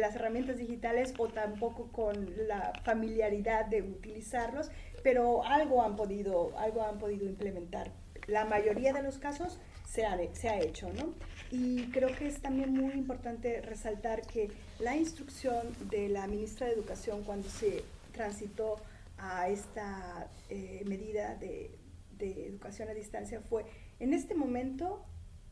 las 0.00 0.16
herramientas 0.16 0.56
digitales 0.56 1.12
o 1.18 1.28
tampoco 1.28 1.92
con 1.92 2.48
la 2.48 2.72
familiaridad 2.84 3.66
de 3.66 3.82
utilizarlos, 3.82 4.70
pero 5.02 5.44
algo 5.44 5.82
han 5.82 5.94
podido, 5.94 6.58
algo 6.58 6.82
han 6.82 6.98
podido 6.98 7.26
implementar 7.26 7.92
la 8.26 8.44
mayoría 8.44 8.92
de 8.92 9.02
los 9.02 9.18
casos 9.18 9.58
se 9.86 10.04
ha, 10.04 10.60
hecho, 10.60 10.92
¿no? 10.92 11.14
Y 11.50 11.86
creo 11.90 12.14
que 12.16 12.26
es 12.26 12.40
también 12.40 12.72
muy 12.72 12.92
importante 12.94 13.60
resaltar 13.62 14.26
que 14.26 14.50
la 14.80 14.96
instrucción 14.96 15.74
de 15.90 16.08
la 16.08 16.26
ministra 16.26 16.66
de 16.66 16.74
Educación 16.74 17.22
cuando 17.22 17.48
se 17.48 17.84
transitó 18.12 18.76
a 19.16 19.48
esta 19.48 20.28
eh, 20.50 20.82
medida 20.86 21.36
de, 21.36 21.78
educación 22.18 22.88
a 22.88 22.94
distancia 22.94 23.40
fue, 23.40 23.64
en 24.00 24.14
este 24.14 24.34
momento 24.34 25.04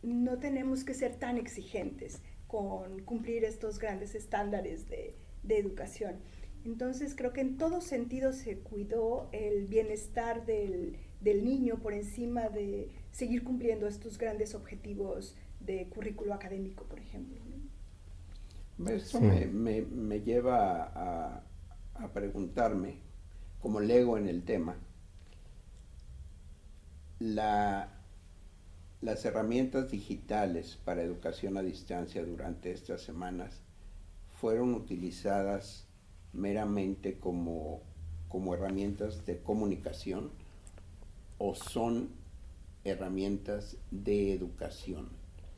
no 0.02 0.38
tenemos 0.38 0.82
que 0.82 0.94
ser 0.94 1.16
tan 1.16 1.36
exigentes 1.36 2.22
con 2.46 3.02
cumplir 3.02 3.44
estos 3.44 3.78
grandes 3.78 4.14
estándares 4.14 4.88
de, 4.88 5.14
educación. 5.46 6.20
Entonces 6.64 7.14
creo 7.14 7.34
que 7.34 7.42
en 7.42 7.58
todo 7.58 7.82
sentido 7.82 8.32
se 8.32 8.58
cuidó 8.60 9.28
el 9.32 9.66
bienestar 9.66 10.46
del 10.46 10.96
niño 11.22 11.78
por 11.80 11.92
encima 11.92 12.48
de 12.48 12.88
seguir 13.14 13.44
cumpliendo 13.44 13.87
estos 13.87 14.18
grandes 14.18 14.56
objetivos 14.56 15.37
de 15.61 15.88
currículo 15.88 16.35
académico, 16.35 16.83
por 16.85 16.99
ejemplo. 16.99 17.40
Eso 18.88 19.21
me, 19.21 19.47
me, 19.47 19.83
me, 19.83 20.21
lleva 20.21 20.83
a, 20.83 21.44
a, 21.94 22.09
preguntarme, 22.12 22.97
como 23.61 23.78
lego 23.78 24.18
en 24.18 24.26
el 24.26 24.42
tema, 24.42 24.76
la, 27.21 27.88
las 29.00 29.25
herramientas 29.25 29.92
digitales 29.92 30.76
para 30.85 31.02
educación 31.02 31.56
a 31.56 31.62
distancia 31.62 32.25
durante 32.25 32.73
estas 32.73 33.02
semanas 33.02 33.61
fueron 34.40 34.75
utilizadas 34.75 35.87
meramente 36.33 37.16
como, 37.21 37.80
como 38.28 38.54
herramientas 38.54 39.25
de 39.25 39.38
comunicación 39.38 40.33
o 41.38 41.54
son 41.54 42.23
herramientas 42.84 43.76
de 43.90 44.32
educación? 44.32 45.08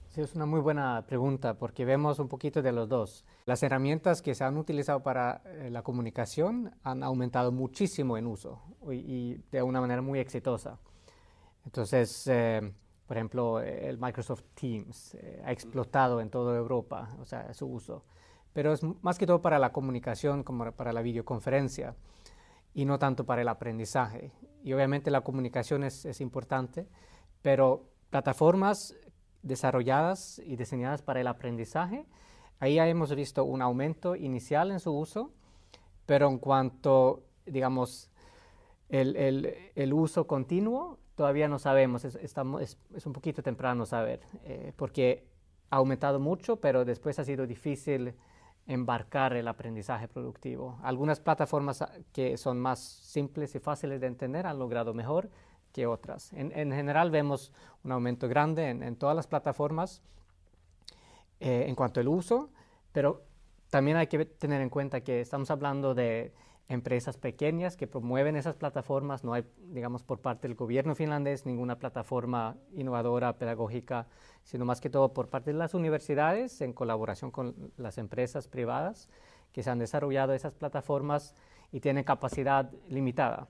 Sí, 0.08 0.20
es 0.20 0.34
una 0.34 0.46
muy 0.46 0.60
buena 0.60 1.04
pregunta 1.06 1.58
porque 1.58 1.84
vemos 1.84 2.18
un 2.18 2.28
poquito 2.28 2.62
de 2.62 2.72
los 2.72 2.88
dos. 2.88 3.24
Las 3.44 3.62
herramientas 3.62 4.22
que 4.22 4.34
se 4.34 4.44
han 4.44 4.56
utilizado 4.56 5.02
para 5.02 5.42
eh, 5.44 5.68
la 5.70 5.82
comunicación 5.82 6.72
han 6.82 7.02
aumentado 7.02 7.52
muchísimo 7.52 8.16
en 8.16 8.26
uso 8.26 8.62
y, 8.90 9.36
de 9.50 9.62
una 9.62 9.80
manera 9.80 10.00
muy 10.00 10.18
exitosa. 10.18 10.78
Entonces, 11.64 12.26
eh, 12.28 12.72
por 13.06 13.16
ejemplo, 13.16 13.60
el 13.60 13.98
Microsoft 13.98 14.44
Teams 14.54 15.14
eh, 15.14 15.42
ha 15.44 15.52
explotado 15.52 16.20
en 16.20 16.30
toda 16.30 16.56
Europa, 16.56 17.16
o 17.20 17.24
sea, 17.24 17.52
su 17.52 17.66
uso 17.66 18.04
pero 18.56 18.72
es 18.72 18.80
más 19.02 19.18
que 19.18 19.26
todo 19.26 19.42
para 19.42 19.58
la 19.58 19.70
comunicación, 19.70 20.42
como 20.42 20.72
para 20.72 20.94
la 20.94 21.02
videoconferencia, 21.02 21.94
y 22.72 22.86
no 22.86 22.98
tanto 22.98 23.26
para 23.26 23.42
el 23.42 23.48
aprendizaje. 23.48 24.32
Y 24.64 24.72
obviamente 24.72 25.10
la 25.10 25.20
comunicación 25.20 25.84
es, 25.84 26.06
es 26.06 26.22
importante, 26.22 26.88
pero 27.46 27.84
plataformas 28.10 28.96
desarrolladas 29.44 30.40
y 30.44 30.56
diseñadas 30.56 31.00
para 31.00 31.20
el 31.20 31.28
aprendizaje, 31.28 32.04
ahí 32.58 32.74
ya 32.74 32.88
hemos 32.88 33.14
visto 33.14 33.44
un 33.44 33.62
aumento 33.62 34.16
inicial 34.16 34.72
en 34.72 34.80
su 34.80 34.90
uso, 34.90 35.30
pero 36.06 36.28
en 36.28 36.38
cuanto, 36.38 37.22
digamos, 37.46 38.10
el, 38.88 39.14
el, 39.14 39.54
el 39.76 39.92
uso 39.92 40.26
continuo, 40.26 40.98
todavía 41.14 41.46
no 41.46 41.60
sabemos, 41.60 42.04
es, 42.04 42.16
estamos, 42.16 42.62
es, 42.62 42.78
es 42.96 43.06
un 43.06 43.12
poquito 43.12 43.44
temprano 43.44 43.86
saber, 43.86 44.22
eh, 44.42 44.72
porque 44.74 45.28
ha 45.70 45.76
aumentado 45.76 46.18
mucho, 46.18 46.56
pero 46.56 46.84
después 46.84 47.16
ha 47.20 47.24
sido 47.24 47.46
difícil 47.46 48.16
embarcar 48.66 49.34
el 49.34 49.46
aprendizaje 49.46 50.08
productivo. 50.08 50.80
Algunas 50.82 51.20
plataformas 51.20 51.80
ah, 51.82 51.92
que 52.12 52.38
son 52.38 52.58
más 52.58 52.80
simples 52.80 53.54
y 53.54 53.60
fáciles 53.60 54.00
de 54.00 54.08
entender 54.08 54.48
han 54.48 54.58
logrado 54.58 54.94
mejor 54.94 55.30
En, 55.82 56.72
general 56.72 57.10
vemos 57.10 57.52
un 57.84 57.92
aumento 57.92 58.28
grande 58.28 58.70
en, 58.70 58.96
todas 58.96 59.14
las 59.14 59.26
plataformas 59.26 60.02
eh, 61.40 61.64
en 61.68 61.74
cuanto 61.74 62.00
al 62.00 62.08
uso, 62.08 62.50
pero 62.92 63.22
también 63.70 63.96
hay 63.96 64.06
que 64.06 64.24
tener 64.24 64.62
en 64.62 64.70
cuenta 64.70 65.02
que 65.02 65.20
estamos 65.20 65.50
hablando 65.50 65.94
de 65.94 66.32
empresas 66.68 67.16
pequeñas 67.16 67.76
que 67.76 67.86
promueven 67.86 68.36
esas 68.36 68.56
plataformas. 68.56 69.22
No 69.22 69.34
hay, 69.34 69.44
digamos, 69.58 70.02
por 70.02 70.20
parte 70.20 70.48
del 70.48 70.56
gobierno 70.56 70.94
finlandés 70.94 71.46
ninguna 71.46 71.78
plataforma 71.78 72.56
innovadora, 72.72 73.38
pedagógica, 73.38 74.06
sino 74.42 74.64
más 74.64 74.80
que 74.80 74.90
todo 74.90 75.12
por 75.12 75.28
parte 75.28 75.52
de 75.52 75.58
las 75.58 75.74
universidades 75.74 76.60
en 76.60 76.72
colaboración 76.72 77.30
con 77.30 77.72
las 77.76 77.98
empresas 77.98 78.48
privadas 78.48 79.08
que 79.52 79.62
se 79.62 79.70
han 79.70 79.78
desarrollado 79.78 80.32
esas 80.32 80.54
plataformas 80.54 81.34
y 81.72 81.80
tienen 81.80 82.04
capacidad 82.04 82.70
limitada. 82.88 83.48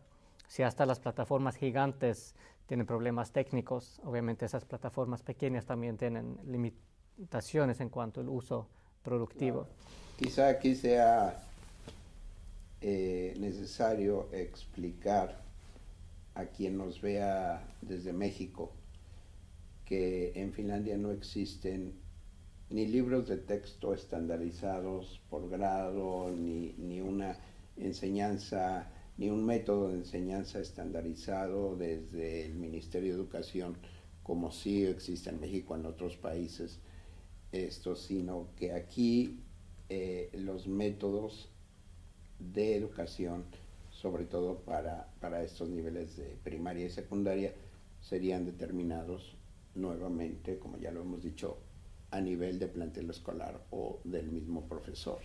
Si 0.48 0.62
hasta 0.62 0.86
las 0.86 1.00
plataformas 1.00 1.56
gigantes 1.56 2.34
tienen 2.66 2.86
problemas 2.86 3.32
técnicos, 3.32 4.00
obviamente 4.04 4.44
esas 4.44 4.64
plataformas 4.64 5.22
pequeñas 5.22 5.66
también 5.66 5.96
tienen 5.96 6.38
limitaciones 6.46 7.80
en 7.80 7.88
cuanto 7.88 8.20
al 8.20 8.28
uso 8.28 8.68
productivo. 9.02 9.68
Quizá 10.18 10.48
aquí 10.48 10.74
sea 10.74 11.42
eh, 12.80 13.34
necesario 13.38 14.28
explicar 14.32 15.40
a 16.34 16.44
quien 16.46 16.76
nos 16.76 17.00
vea 17.00 17.62
desde 17.80 18.12
México 18.12 18.72
que 19.84 20.32
en 20.34 20.52
Finlandia 20.52 20.98
no 20.98 21.12
existen 21.12 21.94
ni 22.68 22.86
libros 22.86 23.28
de 23.28 23.36
texto 23.36 23.94
estandarizados 23.94 25.20
por 25.30 25.48
grado, 25.48 26.30
ni, 26.30 26.74
ni 26.78 27.00
una 27.00 27.38
enseñanza, 27.76 28.90
ni 29.18 29.30
un 29.30 29.44
método 29.44 29.88
de 29.88 29.96
enseñanza 29.96 30.60
estandarizado 30.60 31.76
desde 31.76 32.44
el 32.44 32.54
Ministerio 32.54 33.12
de 33.12 33.18
Educación, 33.20 33.76
como 34.22 34.50
sí 34.50 34.84
existe 34.84 35.30
en 35.30 35.40
México 35.40 35.74
en 35.74 35.86
otros 35.86 36.16
países, 36.16 36.80
esto, 37.52 37.96
sino 37.96 38.48
que 38.56 38.72
aquí 38.72 39.40
eh, 39.88 40.30
los 40.34 40.66
métodos 40.66 41.48
de 42.38 42.76
educación, 42.76 43.44
sobre 43.90 44.24
todo 44.24 44.58
para, 44.58 45.08
para 45.20 45.42
estos 45.42 45.68
niveles 45.68 46.16
de 46.16 46.36
primaria 46.42 46.86
y 46.86 46.90
secundaria, 46.90 47.54
serían 48.00 48.44
determinados 48.44 49.36
nuevamente, 49.74 50.58
como 50.58 50.76
ya 50.78 50.90
lo 50.90 51.02
hemos 51.02 51.22
dicho, 51.22 51.58
a 52.10 52.20
nivel 52.20 52.58
de 52.58 52.68
plantel 52.68 53.10
escolar 53.10 53.64
o 53.70 54.00
del 54.04 54.30
mismo 54.30 54.68
profesor. 54.68 55.20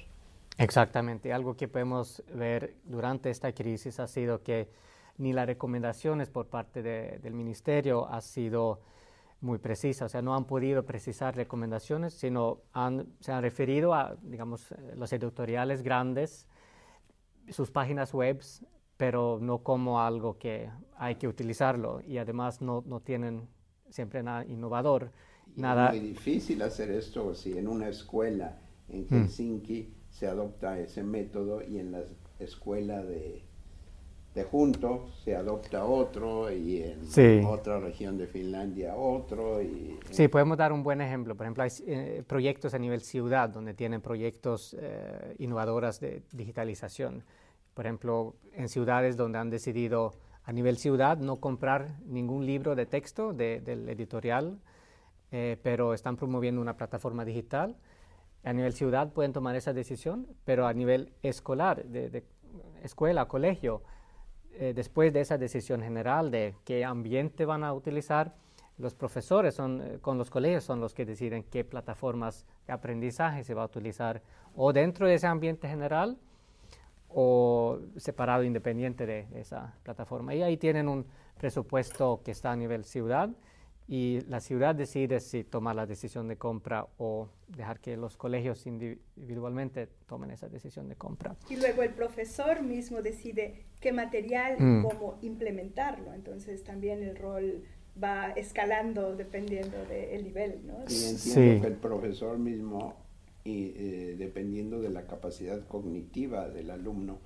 Exactamente. 0.62 1.34
Algo 1.34 1.56
que 1.56 1.67
podemos 1.67 2.24
ver 2.34 2.76
durante 2.84 3.30
esta 3.30 3.52
crisis 3.52 4.00
ha 4.00 4.08
sido 4.08 4.43
que 4.43 4.69
ni 5.17 5.34
las 5.34 5.47
recomendaciones 5.47 6.30
por 6.30 6.47
parte 6.47 6.82
del 6.84 7.34
ministerio 7.34 8.08
han 8.08 8.21
sido 8.21 8.82
muy 9.41 9.58
precisas, 9.58 10.06
o 10.06 10.10
sea, 10.10 10.21
no 10.21 10.36
han 10.36 10.45
podido 10.45 10.86
precisar 10.86 11.36
recomendaciones, 11.36 12.13
sino 12.13 12.62
han, 12.74 13.08
se 13.19 13.32
han 13.32 13.41
referido 13.41 13.95
a, 13.95 14.15
digamos, 14.21 14.74
los 14.95 15.12
editoriales 15.12 15.82
grandes 15.82 16.47
sus 17.50 17.71
páginas 17.71 18.13
web, 18.13 18.39
pero 18.97 19.39
no 19.41 19.63
como 19.63 20.00
algo 20.00 20.38
que 20.38 20.69
hay 20.95 21.15
que 21.15 21.28
utilizarlo 21.28 22.02
y 22.06 22.19
además 22.19 22.62
no, 22.62 22.84
no 22.86 23.00
tienen 23.00 23.47
siempre 23.89 24.21
nada 24.21 24.45
innovador. 24.45 25.12
nada... 25.56 25.88
Es 25.88 26.00
muy 26.00 26.10
difícil 26.10 26.62
hacer 26.62 26.91
esto 26.91 27.34
si 27.34 27.58
en 27.58 27.67
una 27.67 27.89
escuela 27.89 28.60
en 28.89 29.08
mm. 29.10 29.28
Se 30.12 30.28
adopta 30.28 30.78
ese 30.80 31.04
método 31.04 31.62
y 31.63 31.80
en 31.80 31.93
la 31.93 32.04
escuela 32.39 33.04
de, 33.04 33.41
de 34.36 34.43
junto 34.43 35.10
se 35.24 35.36
adopta 35.36 35.84
otro 35.86 36.52
y 36.52 36.84
en 36.84 37.45
otra 37.45 37.80
región 37.80 38.17
de 38.17 38.28
Finlandia 38.28 38.95
otro. 38.95 39.62
Y, 39.62 40.00
sí, 40.10 40.28
podemos 40.28 40.58
dar 40.58 40.71
un 40.71 40.84
buen 40.84 41.02
ejemplo. 41.02 41.36
Por 41.36 41.45
ejemplo, 41.45 41.63
hay 41.63 41.71
eh, 41.86 42.24
proyectos 42.26 42.74
a 42.74 42.80
nivel 42.80 43.02
ciudad 43.02 43.50
donde 43.50 43.74
tienen 43.74 44.02
proyectos 44.02 44.76
eh, 44.80 45.36
innovadores 45.39 46.00
de 46.00 46.24
digitalización. 46.32 47.24
Por 47.74 47.86
ejemplo, 47.86 48.36
en 48.54 48.69
ciudades 48.69 49.17
donde 49.17 49.39
han 49.39 49.50
decidido 49.50 50.13
a 50.43 50.54
nivel 50.54 50.78
ciudad 50.78 51.17
no 51.17 51.38
comprar 51.38 52.00
ningún 52.06 52.45
libro 52.45 52.76
de 52.76 52.86
texto 52.86 53.34
del 53.34 53.88
editorial, 53.89 54.60
eh, 55.32 55.58
pero 55.62 55.93
están 55.93 56.17
promoviendo 56.17 56.62
una 56.62 56.76
plataforma 56.76 57.26
digital. 57.26 57.76
A 58.43 58.54
nivel 58.54 58.73
ciudad 58.73 59.13
pueden 59.13 59.34
tomar 59.34 59.56
esa 59.56 59.73
decisión, 59.73 60.27
pero 60.45 60.67
a 60.67 60.73
nivel 60.73 61.13
escolar, 61.21 61.84
de, 61.86 62.23
escuela, 62.84 63.27
colegio, 63.27 63.84
eh, 64.54 64.73
después 64.75 65.13
de 65.13 65.21
esa 65.21 65.38
decisión 65.38 65.82
general 65.82 66.32
de 66.32 66.56
qué 66.65 66.84
ambiente 66.84 67.45
van 67.45 67.63
a 67.63 67.73
utilizar, 67.73 68.34
los 68.77 68.95
profesores 68.95 69.54
son, 69.54 69.82
eh, 69.82 69.99
con 70.01 70.17
los 70.17 70.30
colegios 70.30 70.63
son 70.63 70.80
los 70.80 70.93
que 70.93 71.06
deciden 71.06 71.43
qué 71.43 71.63
plataformas 71.63 72.47
de 72.65 72.73
aprendizaje 72.73 73.43
se 73.43 73.54
va 73.54 73.62
a 73.62 73.65
utilizar 73.65 74.21
o 74.56 74.73
dentro 74.73 75.08
de 75.08 75.13
ese 75.13 75.27
ambiente 75.27 75.67
general 75.67 76.17
o 77.08 77.80
separado 77.97 78.43
independiente 78.43 79.06
de 79.06 79.27
esa 79.36 79.75
plataforma. 79.84 80.34
Y 80.34 80.41
ahí 80.41 80.58
tienen 80.58 80.88
un 80.88 81.06
presupuesto 81.38 82.21
que 82.23 82.32
está 82.32 82.51
a 82.51 82.56
nivel 82.56 82.84
ciudad 82.86 83.30
y 83.91 84.21
la 84.30 84.39
ciudad 84.39 84.73
decide 84.73 85.19
si 85.19 85.43
toma 85.43 85.73
la 85.73 85.86
decisión 85.86 86.30
de 86.30 86.38
compra 86.38 86.88
o 86.97 87.27
dejar 87.49 87.82
que 87.82 87.97
los 87.97 88.15
colegios 88.15 88.65
individualmente 88.65 89.89
tomen 90.08 90.32
esa 90.32 90.47
decisión 90.47 90.88
de 90.88 90.95
compra. 90.95 91.36
Y 91.49 91.58
luego 91.58 91.84
el 91.84 91.89
profesor 91.89 92.63
mismo 92.63 93.01
decide 93.01 93.65
qué 93.82 93.91
material 93.91 94.56
y 94.58 94.63
mm. 94.63 94.84
cómo 94.84 95.19
implementarlo. 95.21 96.13
Entonces 96.13 96.63
también 96.63 97.04
el 97.04 97.17
rol 97.17 97.63
va 98.01 98.32
escalando 98.32 99.13
dependiendo 99.17 99.84
del 99.84 100.23
nivel. 100.23 100.65
¿no? 100.65 100.86
Y 100.88 101.10
entiendo 101.10 101.62
que 101.62 101.67
el 101.67 101.77
profesor 101.77 102.39
mismo 102.39 102.95
y 103.43 103.73
eh, 103.75 104.15
dependiendo 104.17 104.80
de 104.80 104.89
la 104.89 105.06
capacidad 105.06 105.67
cognitiva 105.67 106.47
del 106.47 106.69
alumno, 106.69 107.19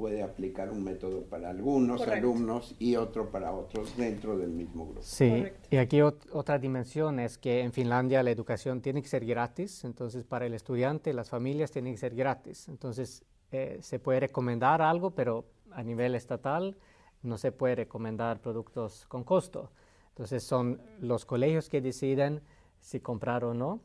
puede 0.00 0.22
aplicar 0.22 0.70
un 0.70 0.82
método 0.82 1.24
para 1.24 1.50
algunos 1.50 2.00
alumnos 2.08 2.74
y 2.78 2.96
otro 2.96 3.30
para 3.30 3.52
otros 3.52 3.98
dentro 3.98 4.38
del 4.38 4.48
mismo 4.48 4.86
grupo. 4.86 5.02
Sí, 5.02 5.44
y 5.68 5.76
aquí 5.76 6.00
otra 6.00 6.58
dimensión 6.58 7.20
es 7.20 7.36
que 7.36 7.60
en 7.60 7.70
Finlandia 7.70 8.22
la 8.22 8.30
educación 8.30 8.80
tiene 8.80 9.02
que 9.02 9.08
ser 9.08 9.26
gratis, 9.26 9.84
entonces 9.84 10.24
para 10.24 10.46
el 10.46 10.54
estudiante 10.54 11.12
las 11.12 11.28
familias 11.28 11.70
tienen 11.70 11.92
que 11.92 11.98
ser 11.98 12.14
gratis. 12.14 12.66
Entonces 12.68 13.22
eh, 13.52 13.76
se 13.82 13.98
puede 13.98 14.20
recomendar 14.20 14.80
algo, 14.80 15.10
pero 15.10 15.44
a 15.70 15.82
nivel 15.82 16.14
estatal 16.14 16.78
no 17.22 17.36
se 17.36 17.52
puede 17.52 17.74
recomendar 17.74 18.40
productos 18.40 19.04
con 19.06 19.22
costo. 19.22 19.70
Entonces 20.08 20.42
son 20.42 20.80
los 21.00 21.26
colegios 21.26 21.68
que 21.68 21.82
deciden 21.82 22.40
si 22.80 23.00
comprar 23.00 23.44
o 23.44 23.52
no 23.52 23.82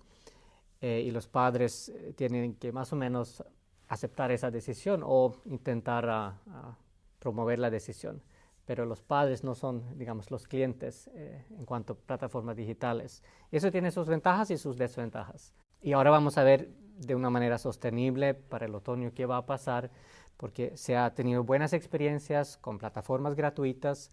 eh, 0.79 1.03
y 1.05 1.11
los 1.11 1.27
padres 1.27 1.89
eh, 1.89 2.13
tienen 2.15 2.55
que 2.55 2.71
más 2.71 2.93
o 2.93 2.95
menos 2.95 3.43
aceptar 3.87 4.31
esa 4.31 4.51
decisión 4.51 5.01
o 5.03 5.35
intentar 5.45 6.09
ah, 6.09 6.39
ah, 6.49 6.77
promover 7.19 7.59
la 7.59 7.69
decisión. 7.69 8.21
Pero 8.65 8.85
los 8.85 9.03
padres 9.03 9.43
no 9.43 9.53
son, 9.53 9.97
digamos, 9.97 10.31
los 10.31 10.47
clientes 10.47 11.09
eh, 11.13 11.45
en 11.51 11.65
cuanto 11.65 11.93
a 11.93 11.97
plataformas 11.97 12.55
digitales. 12.55 13.23
Eso 13.51 13.71
tiene 13.71 13.91
sus 13.91 14.07
ventajas 14.07 14.49
y 14.49 14.57
sus 14.57 14.77
desventajas. 14.77 15.53
Y 15.81 15.93
ahora 15.93 16.09
vamos 16.09 16.37
a 16.37 16.43
ver 16.43 16.69
de 16.97 17.13
una 17.13 17.29
manera 17.29 17.57
sostenible 17.57 18.33
para 18.33 18.65
el 18.65 18.73
otoño 18.73 19.13
qué 19.13 19.25
va 19.25 19.37
a 19.37 19.45
pasar, 19.45 19.91
porque 20.37 20.75
se 20.75 20.97
ha 20.97 21.13
tenido 21.13 21.43
buenas 21.43 21.73
experiencias 21.73 22.57
con 22.57 22.79
plataformas 22.79 23.35
gratuitas, 23.35 24.09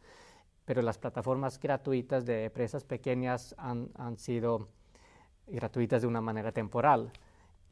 pero 0.66 0.82
las 0.82 0.98
plataformas 0.98 1.58
gratuitas 1.58 2.26
de 2.26 2.44
empresas 2.44 2.84
pequeñas 2.84 3.54
han, 3.56 3.88
han 3.94 4.18
sido 4.18 4.68
gratuitas 5.46 6.02
de 6.02 6.08
una 6.08 6.20
manera 6.20 6.52
temporal 6.52 7.10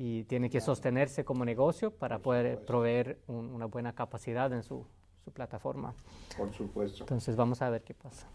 y 0.02 0.24
tiene 0.24 0.48
que 0.48 0.62
sostenerse 0.62 1.26
como 1.26 1.44
negocio 1.44 1.90
para 1.90 2.20
poder 2.20 2.64
proveer 2.64 3.18
una 3.26 3.66
buena 3.66 3.94
capacidad 3.94 4.50
en 4.50 4.62
su, 4.62 4.86
su, 5.22 5.30
plataforma. 5.30 5.92
Por 6.38 6.50
supuesto. 6.54 7.02
Entonces 7.02 7.36
vamos 7.36 7.60
a 7.60 7.68
ver 7.68 7.82
qué 7.82 7.92
pasa. 7.92 8.26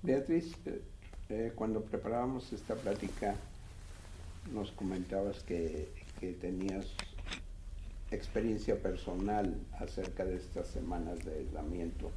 Beatriz, 0.00 0.56
eh, 0.64 0.80
eh, 1.28 1.52
cuando 1.54 1.82
preparábamos 1.82 2.50
esta 2.54 2.74
plática 2.74 3.34
nos 4.54 4.72
comentabas 4.72 5.42
que, 5.42 5.92
que 6.20 6.32
tenías 6.32 6.86
experiencia 8.10 8.80
personal 8.80 9.54
acerca 9.78 10.24
de 10.24 10.36
estas 10.36 10.68
semanas 10.68 11.22
de 11.22 11.34
aislamiento 11.34 12.10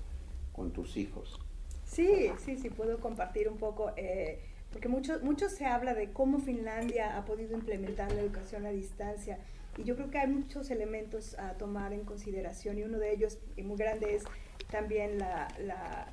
con 0.54 0.72
tus 0.72 0.96
hijos. 0.96 1.38
Sí, 1.84 2.32
sí, 2.38 2.56
sí, 2.56 2.70
puedo 2.70 2.98
compartir 3.00 3.50
un 3.50 3.58
poco. 3.58 3.92
Eh, 3.98 4.40
porque 4.74 4.90
mucho, 4.90 5.20
mucho 5.22 5.48
se 5.48 5.66
habla 5.66 5.94
de 5.94 6.12
cómo 6.12 6.40
Finlandia 6.40 7.16
ha 7.16 7.24
podido 7.24 7.56
implementar 7.56 8.12
la 8.12 8.22
educación 8.22 8.66
a 8.66 8.72
distancia 8.72 9.38
y 9.78 9.84
yo 9.84 9.96
creo 9.96 10.12
que 10.12 10.20
hay 10.20 10.28
muchos 10.28 10.70
elementos 10.70 11.38
a 11.40 11.54
tomar 11.54 11.94
en 11.94 12.04
consideración 12.04 12.78
y 12.78 12.84
uno 12.84 13.00
de 13.00 13.14
ellos, 13.14 13.40
muy 13.58 13.78
grande, 13.78 14.16
es 14.16 14.24
también 14.70 15.20
la, 15.20 15.48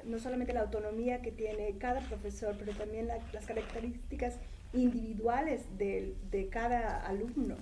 no 0.05 0.19
solamente 0.19 0.53
la 0.53 0.61
autonomía 0.61 1.21
que 1.21 1.31
tiene 1.31 1.77
cada 1.79 2.01
profesor, 2.01 2.57
pero 2.59 2.73
también 2.73 3.09
las 3.09 3.47
características 3.47 4.37
individuales 4.73 5.63
de, 5.77 6.15
de 6.31 6.49
cada 6.49 7.05
alumno. 7.07 7.57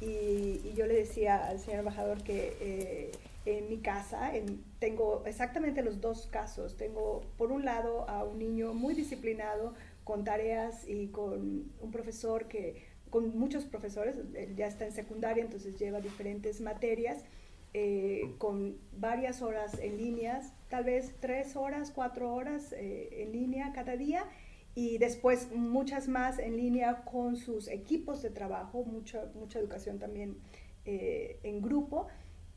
Y, 0.00 0.72
yo 0.74 0.86
le 0.86 0.94
decía 0.94 1.46
al 1.46 1.60
señor 1.60 1.80
embajador 1.80 2.22
que 2.22 2.56
eh, 2.60 3.12
en 3.46 3.68
mi 3.68 3.78
casa 3.78 4.34
en, 4.34 4.62
tengo 4.78 5.22
exactamente 5.26 5.82
los 5.82 6.00
dos 6.00 6.26
casos. 6.26 6.76
Tengo 6.76 7.22
por 7.38 7.52
un 7.52 7.64
lado 7.64 8.08
a 8.08 8.24
un 8.24 8.38
niño 8.38 8.74
muy 8.74 8.94
disciplinado, 8.94 9.74
con 10.04 10.24
tareas 10.24 10.86
y 10.86 11.08
con 11.08 11.72
un 11.80 11.90
profesor 11.90 12.46
que, 12.46 12.84
con 13.10 13.36
muchos 13.38 13.64
profesores, 13.64 14.16
él 14.34 14.54
ya 14.56 14.66
está 14.66 14.84
en 14.84 14.92
secundaria, 14.92 15.42
entonces 15.42 15.78
lleva 15.78 16.00
diferentes 16.00 16.60
materias, 16.60 17.24
eh, 17.76 18.34
con 18.38 18.76
varias 18.96 19.42
horas 19.42 19.78
en 19.80 19.96
líneas, 19.96 20.52
tal 20.68 20.84
vez 20.84 21.16
tres 21.18 21.56
horas, 21.56 21.90
cuatro 21.92 22.32
horas 22.32 22.72
eh, 22.72 23.22
en 23.22 23.32
línea 23.32 23.72
cada 23.72 23.96
día 23.96 24.24
y 24.76 24.98
después 24.98 25.50
muchas 25.52 26.06
más 26.06 26.38
en 26.38 26.56
línea 26.56 27.04
con 27.04 27.36
sus 27.36 27.68
equipos 27.68 28.22
de 28.22 28.30
trabajo, 28.30 28.84
mucha, 28.84 29.24
mucha 29.34 29.58
educación 29.58 29.98
también 29.98 30.36
eh, 30.84 31.40
en 31.42 31.62
grupo. 31.62 32.06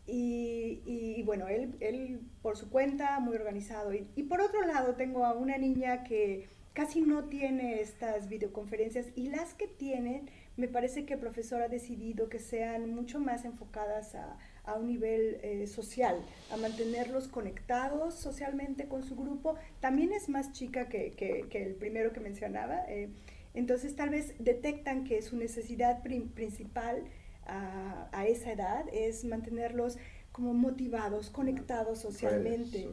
Y, 0.05 0.81
y, 0.86 1.23
bueno, 1.23 1.47
él, 1.49 1.75
él, 1.81 2.21
por 2.41 2.55
su 2.55 2.69
cuenta, 2.69 3.19
muy 3.19 3.36
organizado. 3.36 3.93
Y, 3.93 4.07
y, 4.15 4.23
por 4.23 4.39
otro 4.39 4.65
lado, 4.65 4.95
tengo 4.95 5.25
a 5.25 5.33
una 5.33 5.57
niña 5.57 6.03
que 6.03 6.47
casi 6.78 7.02
no 7.02 7.24
tiene 7.24 7.82
estas 7.82 8.30
videoconferencias 8.30 9.08
y 9.16 9.30
las 9.30 9.56
que 9.56 9.68
tienen, 9.68 10.30
me 10.58 10.68
parece 10.68 11.08
que 11.08 11.16
el 11.16 11.20
profesor 11.20 11.63
ha 11.63 11.70
decidido 11.70 12.30
que 12.30 12.38
sean 12.38 12.94
mucho 12.94 13.20
más 13.20 13.46
enfocadas 13.46 14.13
a, 14.13 14.38
a 14.63 14.76
un 14.76 14.86
nivel 14.86 15.40
eh, 15.42 15.66
social, 15.66 16.18
a 16.52 16.58
mantenerlos 16.58 17.30
conectados 17.30 18.13
socialmente 18.13 18.88
con 18.88 19.02
su 19.02 19.16
grupo. 19.16 19.56
También 19.80 20.13
es 20.13 20.30
más 20.30 20.54
chica 20.54 20.88
que, 20.88 21.13
que, 21.13 21.48
que 21.50 21.63
el 21.63 21.74
primero 21.74 22.13
que 22.13 22.20
mencionaba, 22.20 22.86
eh, 22.88 23.10
entonces 23.56 23.96
tal 23.96 24.12
vez 24.12 24.36
detectan 24.38 25.04
que 25.04 25.24
su 25.24 25.36
necesidad 25.36 26.04
principal 26.04 27.06
a, 27.48 28.08
a, 28.12 28.28
esa 28.28 28.52
edad 28.52 28.86
es 28.94 29.26
mantenerlos 29.26 29.98
como 30.32 30.54
motivados, 30.54 31.32
conectados 31.32 31.98
socialmente. 31.98 32.88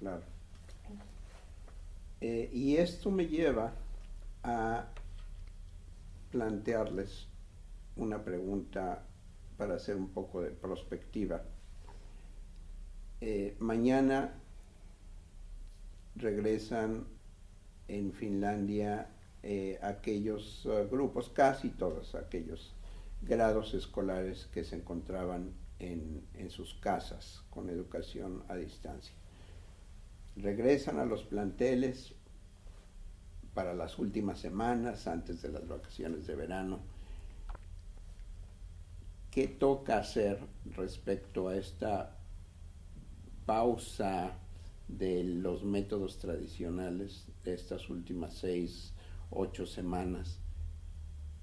claro. 0.00 0.24
Eh, 2.24 2.48
y 2.52 2.76
esto 2.76 3.10
me 3.10 3.26
lleva 3.26 3.72
a 4.44 4.86
plantearles 6.30 7.26
una 7.96 8.22
pregunta 8.22 9.04
para 9.56 9.74
hacer 9.74 9.96
un 9.96 10.10
poco 10.10 10.40
de 10.40 10.50
prospectiva. 10.50 11.42
Eh, 13.20 13.56
mañana 13.58 14.34
regresan 16.14 17.08
en 17.88 18.12
Finlandia 18.12 19.10
eh, 19.42 19.80
aquellos 19.82 20.68
grupos, 20.92 21.28
casi 21.28 21.70
todos 21.70 22.14
aquellos 22.14 22.72
grados 23.22 23.74
escolares 23.74 24.46
que 24.54 24.62
se 24.62 24.76
encontraban 24.76 25.54
en 25.80 26.50
sus 26.50 26.74
casas 26.74 27.42
con 27.50 27.68
educación 27.68 28.44
a 28.46 28.54
distancia 28.54 29.16
regresan 30.36 30.98
a 30.98 31.04
los 31.04 31.24
planteles 31.24 32.14
para 33.54 33.74
las 33.74 33.98
últimas 33.98 34.38
semanas 34.38 35.06
antes 35.06 35.42
de 35.42 35.50
las 35.50 35.66
vacaciones 35.68 36.26
de 36.26 36.34
verano. 36.34 36.80
¿Qué 39.30 39.48
toca 39.48 39.98
hacer 39.98 40.38
respecto 40.76 41.48
a 41.48 41.56
esta 41.56 42.18
pausa 43.46 44.38
de 44.88 45.24
los 45.24 45.64
métodos 45.64 46.18
tradicionales 46.18 47.26
de 47.44 47.54
estas 47.54 47.88
últimas 47.88 48.34
seis, 48.34 48.92
ocho 49.30 49.66
semanas? 49.66 50.38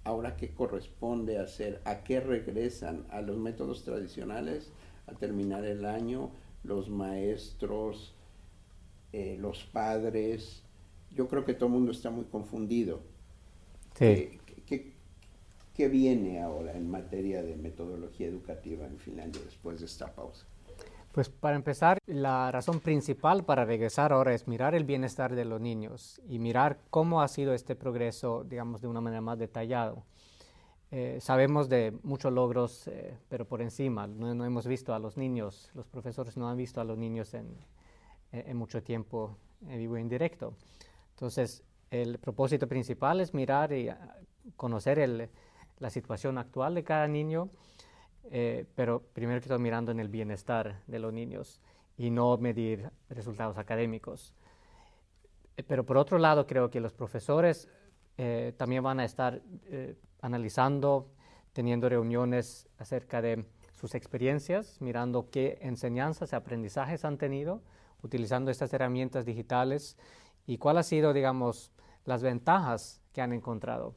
Ahora, 0.04 0.36
¿qué 0.38 0.54
corresponde 0.54 1.39
hacer? 1.39 1.82
¿A 1.86 2.04
qué 2.04 2.19
regresan? 2.19 3.06
¿A 3.10 3.21
los 3.21 3.38
métodos 3.38 3.84
tradicionales? 3.84 4.71
¿A 5.08 5.13
terminar 5.13 5.65
el 5.65 5.86
año? 5.86 6.32
¿Los 6.63 6.89
maestros? 6.89 8.15
Eh, 9.12 9.38
los 9.39 9.63
padres. 9.63 10.63
Yo 11.12 11.28
creo 11.28 11.43
que 11.43 11.54
todo 11.54 11.65
el 11.65 11.74
mundo 11.74 11.91
está 11.91 12.12
muy 12.12 12.26
confundido. 12.26 13.02
Sí. 13.95 14.38
¿Qué, 14.65 14.93
qué, 15.76 15.88
viene 15.88 16.41
ahora 16.41 16.74
en 16.74 16.91
materia 16.91 17.41
de 17.41 17.56
metodología 17.56 18.28
educativa 18.28 18.86
en 18.86 19.00
Finlandia 19.00 19.41
después 19.43 19.80
de 19.80 19.88
esta 19.88 20.13
pausa? 20.13 20.45
Pues 21.12 21.30
para 21.30 21.56
empezar, 21.56 21.98
la 22.06 22.52
razón 22.52 22.82
principal 22.82 23.43
para 23.43 23.65
regresar 23.65 24.13
ahora 24.13 24.34
es 24.34 24.48
mirar 24.48 24.76
el 24.76 24.84
bienestar 24.84 25.36
de 25.36 25.45
los 25.45 25.60
niños 25.60 26.22
y 26.30 26.38
mirar 26.38 26.78
cómo 26.91 27.22
ha 27.22 27.28
sido 27.28 27.54
este 27.54 27.76
progreso, 27.76 28.43
digamos, 28.43 28.82
de 28.82 28.88
una 28.88 29.02
manera 29.02 29.22
más 29.22 29.39
detallada. 29.39 29.95
Eh, 30.91 31.17
sabemos 31.19 31.67
de 31.67 31.98
muchos 32.04 32.32
logros, 32.32 32.88
eh, 32.88 33.17
pero 33.28 33.45
por 33.45 33.62
encima, 33.62 34.06
no, 34.06 34.36
no, 34.36 34.45
hemos 34.45 34.67
visto 34.67 34.93
a 34.93 35.00
los 35.00 35.17
niños, 35.17 35.72
los 35.74 35.88
profesores 35.88 36.38
no 36.38 36.50
han 36.50 36.58
visto 36.58 36.82
a 36.82 36.84
los 36.84 36.98
niños 36.98 37.34
en, 37.34 37.56
en 38.32 38.58
mucho 38.58 38.82
tiempo 38.84 39.38
en 39.68 39.78
vivo 39.78 39.98
indirecto. 39.98 40.54
Entonces, 41.12 41.63
el 41.92 42.20
propósito 42.20 42.68
principal 42.68 43.20
es 43.20 43.34
mirar 43.34 43.74
y 43.74 43.89
ah, 43.89 44.15
conocer 44.56 45.30
la 45.80 45.89
situación 45.89 46.38
actual 46.38 46.76
de 46.76 46.84
cada 46.84 47.08
niño, 47.08 47.50
eh, 48.32 48.65
pero 48.76 49.02
primero 49.13 49.42
que 49.42 49.48
todo 49.48 49.60
mirando 49.60 49.92
en 49.92 50.00
el 50.00 50.08
bienestar 50.08 50.82
de 50.88 51.00
los 51.00 51.12
niños 51.12 51.62
y 51.98 52.12
no 52.12 52.38
medir 52.38 52.89
resultados 53.10 53.58
académicos. 53.58 54.36
Eh, 55.58 55.63
pero 55.63 55.86
por 55.86 55.98
otro 55.98 56.18
lado, 56.18 56.46
creo 56.46 56.70
que 56.70 56.80
los 56.80 56.94
profesores 56.94 57.68
eh, 58.18 58.54
también 58.58 58.84
van 58.84 59.00
a 59.00 59.06
estar 59.06 59.42
analizando, 60.22 61.10
teniendo 61.54 61.89
reuniones 61.89 62.68
acerca 62.78 63.22
de 63.22 63.46
sus 63.74 63.96
experiencias, 63.96 64.80
mirando 64.82 65.30
qué 65.30 65.58
enseñanzas 65.62 66.34
y 66.34 66.36
aprendizajes 66.36 67.06
han 67.06 67.18
tenido, 67.18 67.62
utilizando 68.03 68.51
estas 68.51 68.73
herramientas 68.73 69.25
digitales 69.25 69.97
y 70.45 70.57
cuáles 70.57 70.85
han 70.85 70.89
sido, 70.89 71.13
digamos, 71.13 71.71
las 72.05 72.23
ventajas 72.23 73.01
que 73.13 73.21
han 73.21 73.33
encontrado. 73.33 73.93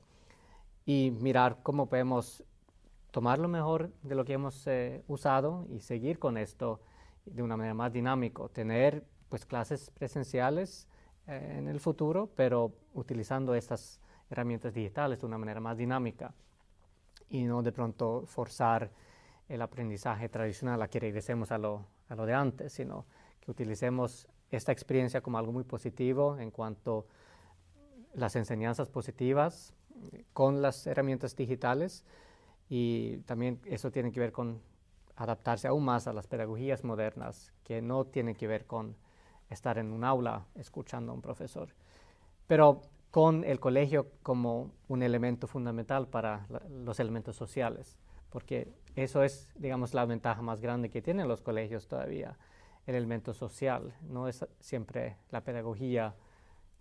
Y 0.85 1.13
mirar 1.21 1.59
cómo 1.63 1.87
podemos 1.87 2.45
tomar 3.11 3.39
lo 3.39 3.49
mejor 3.49 3.93
de 4.03 4.15
lo 4.15 4.25
que 4.25 4.33
hemos 4.33 4.67
eh, 4.67 5.05
usado 5.07 5.67
y 5.71 5.81
seguir 5.81 6.19
con 6.19 6.37
esto 6.37 6.81
de 7.25 7.43
una 7.43 7.57
manera 7.57 7.75
más 7.75 7.93
dinámica, 7.93 8.49
tener 8.49 9.05
pues 9.29 9.47
clases 9.47 9.91
presenciales 9.91 10.89
eh, 11.27 11.57
en 11.59 11.69
el 11.69 11.79
futuro, 11.79 12.29
pero 12.35 12.73
utilizando 12.95 13.55
estas 13.55 14.01
herramientas 14.29 14.75
digitales 14.75 15.21
de 15.21 15.27
una 15.27 15.39
manera 15.39 15.61
más 15.61 15.77
dinámica 15.77 16.35
y 17.29 17.45
no 17.45 17.63
de 17.63 17.73
pronto 17.73 18.25
forzar 18.27 18.91
el 19.49 19.63
aprendizaje 19.63 20.29
tradicional 20.29 20.81
a 20.83 20.89
que 20.89 21.01
regresemos 21.01 21.53
a 21.53 21.59
lo, 21.59 21.87
a 22.09 22.15
lo 22.15 22.27
de 22.27 22.35
antes, 22.35 22.73
sino 22.73 23.05
que 23.45 23.51
utilicemos 23.51 24.29
esta 24.51 24.73
experiencia 24.73 25.21
como 25.21 25.39
algo 25.39 25.53
muy 25.53 25.65
positivo 25.65 26.39
en 26.39 26.51
cuanto 26.51 27.07
a 28.15 28.19
las 28.19 28.37
enseñanzas 28.37 28.89
positivas 28.89 29.75
con 30.33 30.63
las 30.63 30.87
herramientas 30.87 31.37
digitales 31.37 32.05
y 32.69 33.19
también 33.19 33.61
eso 33.67 33.91
tiene 33.91 34.13
que 34.13 34.21
ver 34.21 34.33
con 34.33 34.61
adaptarse 35.17 35.69
aún 35.69 35.85
más 35.85 36.07
a 36.07 36.13
las 36.13 36.27
pedagogías 36.27 36.85
modernas 36.85 37.53
que 37.65 37.83
no 37.83 38.05
tienen 38.05 38.35
que 38.35 38.47
ver 38.47 38.67
con 38.67 38.97
estar 39.51 39.79
en 39.79 39.93
un 39.93 40.05
aula 40.05 40.47
escuchando 40.55 41.13
a 41.13 41.15
un 41.15 41.21
profesor, 41.21 41.69
pero 42.47 42.81
con 43.11 43.45
el 43.45 43.61
colegio 43.61 44.11
como 44.23 44.71
un 44.89 45.03
elemento 45.03 45.47
fundamental 45.47 46.09
para 46.09 46.47
los 46.71 46.99
elementos 46.99 47.37
sociales, 47.37 47.99
porque 48.31 48.73
eso 48.97 49.23
es, 49.23 49.53
digamos, 49.55 49.93
la 49.93 50.07
ventaja 50.07 50.41
más 50.41 50.61
grande 50.61 50.89
que 50.89 51.03
tienen 51.03 51.29
los 51.29 51.43
colegios 51.43 51.87
todavía, 51.87 52.39
el 52.87 52.95
elemento 52.95 53.35
social, 53.35 53.95
no 54.09 54.29
es 54.29 54.45
siempre 54.61 55.17
la 55.31 55.45
pedagogía 55.45 56.15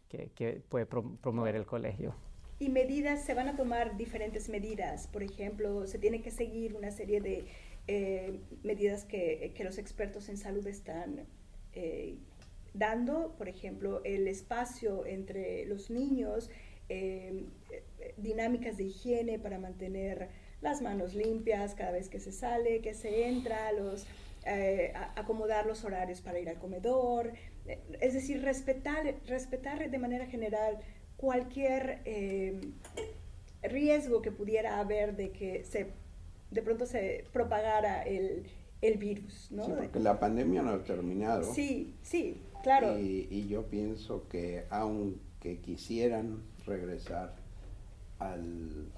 que, 0.10 0.62
puede 0.68 0.86
promover 0.86 1.56
el 1.56 1.66
colegio. 1.66 2.14
Y 2.60 2.70
medidas, 2.70 3.24
se 3.24 3.34
van 3.34 3.48
a 3.48 3.56
tomar 3.56 3.98
diferentes 3.98 4.50
medidas, 4.50 5.08
por 5.08 5.24
ejemplo, 5.24 5.88
se 5.88 5.98
tiene 5.98 6.22
que 6.22 6.32
seguir 6.32 6.76
una 6.76 6.92
serie 6.92 7.22
de 7.22 7.46
eh, 7.88 8.40
medidas 8.62 9.06
que, 9.06 9.54
que, 9.56 9.64
los 9.64 9.78
expertos 9.78 10.30
en 10.30 10.38
salud 10.38 10.66
están 10.68 11.26
eh, 11.74 12.18
dando, 12.74 13.36
por 13.38 13.50
ejemplo, 13.50 14.02
el 14.04 14.28
espacio 14.28 15.06
entre 15.06 15.66
los 15.66 15.90
niños, 15.90 16.50
eh, 16.90 17.46
dinámicas 18.18 18.78
de 18.78 18.84
higiene 18.84 19.40
para 19.40 19.58
mantener 19.60 20.30
las 20.62 20.82
manos 20.82 21.14
limpias 21.14 21.74
cada 21.74 21.92
vez 21.92 22.10
que 22.10 22.20
se 22.20 22.32
sale, 22.32 22.82
que 22.82 22.94
se 22.94 23.28
entra, 23.28 23.72
los, 23.72 24.06
eh, 24.46 24.94
acomodar 25.16 25.66
los 25.66 25.84
horarios 25.84 26.22
para 26.22 26.40
ir 26.40 26.50
al 26.50 26.58
comedor, 26.58 27.34
eh, 27.66 27.80
es 28.00 28.14
decir, 28.14 28.42
respetar, 28.42 29.16
respetar 29.28 29.90
de 29.90 29.98
manera 29.98 30.26
general 30.26 30.80
cualquier 31.18 32.02
riesgo 33.62 34.22
que 34.24 34.32
pudiera 34.32 34.80
haber 34.80 35.16
de 35.16 35.32
que 35.32 35.64
se, 35.66 35.92
de 36.50 36.62
pronto 36.64 36.86
se 36.88 37.26
propagara 37.32 38.02
el, 38.04 38.48
el 38.82 38.98
virus. 38.98 39.50
¿no? 39.52 39.66
Sí, 39.66 39.72
porque 39.78 40.00
la 40.00 40.20
pandemia 40.20 40.62
no 40.62 40.72
ha 40.72 40.84
terminado. 40.84 41.54
Sí, 41.54 41.96
sí, 42.02 42.42
claro. 42.64 43.00
Y, 43.00 43.48
yo 43.48 43.68
pienso 43.68 44.28
que 44.28 44.66
aunque 44.70 45.60
quisieran 45.60 46.44
regresar 46.66 47.36
al, 48.20 48.92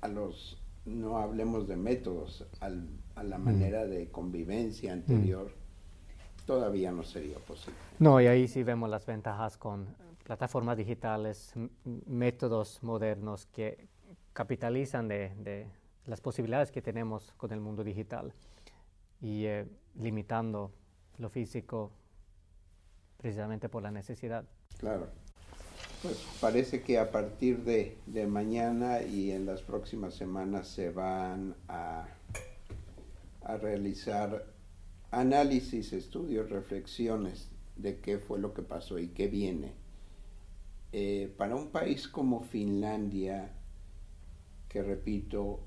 a 0.00 0.08
los, 0.08 0.62
no 0.84 1.18
hablemos 1.18 1.68
de 1.68 1.76
métodos, 1.76 2.46
al, 2.60 2.88
a 3.14 3.22
la 3.22 3.38
mm. 3.38 3.44
manera 3.44 3.86
de 3.86 4.10
convivencia 4.10 4.92
anterior, 4.92 5.46
mm. 5.46 6.46
todavía 6.46 6.92
no 6.92 7.02
sería 7.02 7.38
posible. 7.38 7.78
No, 7.98 8.20
y 8.20 8.26
ahí 8.26 8.48
sí 8.48 8.62
vemos 8.62 8.90
las 8.90 9.06
ventajas 9.06 9.56
con 9.56 9.86
plataformas 10.24 10.76
digitales, 10.76 11.52
métodos 12.06 12.82
modernos 12.82 13.46
que 13.46 13.88
capitalizan 14.32 15.08
de 15.08 15.68
las 16.06 16.20
posibilidades 16.20 16.70
que 16.70 16.82
tenemos 16.82 17.32
con 17.36 17.52
el 17.52 17.60
mundo 17.60 17.84
digital 17.84 18.32
y 19.20 19.46
eh, 19.46 19.66
limitando 19.94 20.70
lo 21.18 21.30
físico 21.30 21.92
precisamente 23.16 23.68
por 23.68 23.82
la 23.82 23.90
necesidad. 23.90 24.44
Claro. 24.78 25.06
Pues 26.02 26.22
parece 26.40 26.82
que 26.82 26.98
a 26.98 27.10
partir 27.10 27.64
de, 27.64 27.96
de 28.04 28.26
mañana 28.26 29.00
y 29.00 29.30
en 29.30 29.46
las 29.46 29.62
próximas 29.62 30.14
semanas 30.14 30.68
se 30.68 30.90
van 30.90 31.54
a, 31.68 32.06
a 33.44 33.56
realizar 33.56 34.46
análisis, 35.10 35.92
estudios, 35.92 36.50
reflexiones 36.50 37.48
de 37.76 38.00
qué 38.00 38.18
fue 38.18 38.38
lo 38.38 38.54
que 38.54 38.62
pasó 38.62 38.98
y 38.98 39.08
qué 39.08 39.28
viene. 39.28 39.72
Eh, 40.92 41.32
para 41.36 41.56
un 41.56 41.70
país 41.70 42.08
como 42.08 42.40
Finlandia, 42.40 43.52
que 44.68 44.82
repito, 44.82 45.60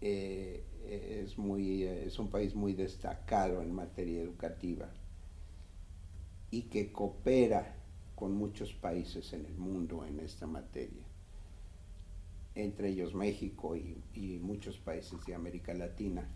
eh, 0.00 0.64
es, 0.86 1.38
muy, 1.38 1.84
es 1.84 2.18
un 2.18 2.28
país 2.28 2.54
muy 2.54 2.74
destacado 2.74 3.62
en 3.62 3.72
materia 3.72 4.20
educativa 4.20 4.90
y 6.50 6.62
que 6.62 6.92
coopera 6.92 7.74
con 8.14 8.32
muchos 8.32 8.72
países 8.72 9.32
en 9.32 9.44
el 9.46 9.56
mundo 9.56 10.04
en 10.04 10.20
esta 10.20 10.46
materia, 10.46 11.04
entre 12.54 12.90
ellos 12.90 13.14
México 13.14 13.76
y, 13.76 14.38
muchos 14.40 14.78
países 14.78 15.24
de 15.26 15.34
América 15.34 15.74
Latina. 15.74 16.28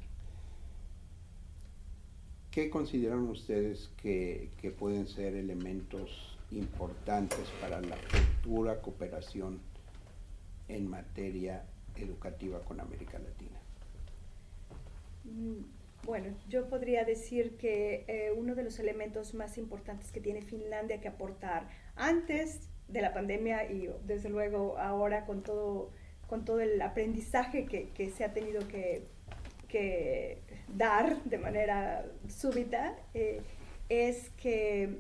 ¿Qué 2.51 2.71
consideran 2.71 3.29
ustedes 3.29 3.91
que, 4.03 4.51
que 4.61 4.71
pueden 4.71 5.07
ser 5.07 5.35
elementos 5.35 6.39
importantes 6.51 7.47
para 7.61 7.81
la 7.81 7.97
futura 7.97 8.81
cooperación 8.81 9.61
en 10.69 10.89
materia 10.89 11.65
educativa 11.97 12.61
con 12.61 12.81
América 12.81 13.19
Latina? 13.19 13.59
Mm, 15.25 15.65
bueno, 16.05 16.35
yo 16.49 16.69
podría 16.69 17.05
decir 17.05 17.57
que 17.59 18.05
eh, 18.09 18.33
uno 18.37 18.55
de 18.55 18.65
los 18.65 18.79
elementos 18.79 19.35
más 19.35 19.59
importantes 19.59 20.11
que 20.11 20.21
tiene 20.21 20.43
Finlandia 20.43 21.01
que 21.01 21.09
aportar 21.09 21.69
antes 21.97 22.69
de 22.89 23.03
la 23.03 23.13
pandemia 23.13 23.71
y 23.71 23.91
desde 24.07 24.31
luego 24.31 24.79
ahora 24.79 25.27
con 25.27 25.43
todo, 25.43 25.91
con 26.27 26.45
todo 26.45 26.61
el 26.61 26.81
aprendizaje 26.81 27.67
que, 27.67 27.91
que 27.91 28.11
se 28.11 28.25
ha 28.25 28.33
tenido 28.33 28.67
que, 28.69 29.05
que, 29.69 30.39
dar 30.75 31.23
de 31.25 31.39
manera 31.39 32.05
súbita, 32.29 32.95
eh, 33.15 33.41
es 33.89 34.31
que 34.31 34.99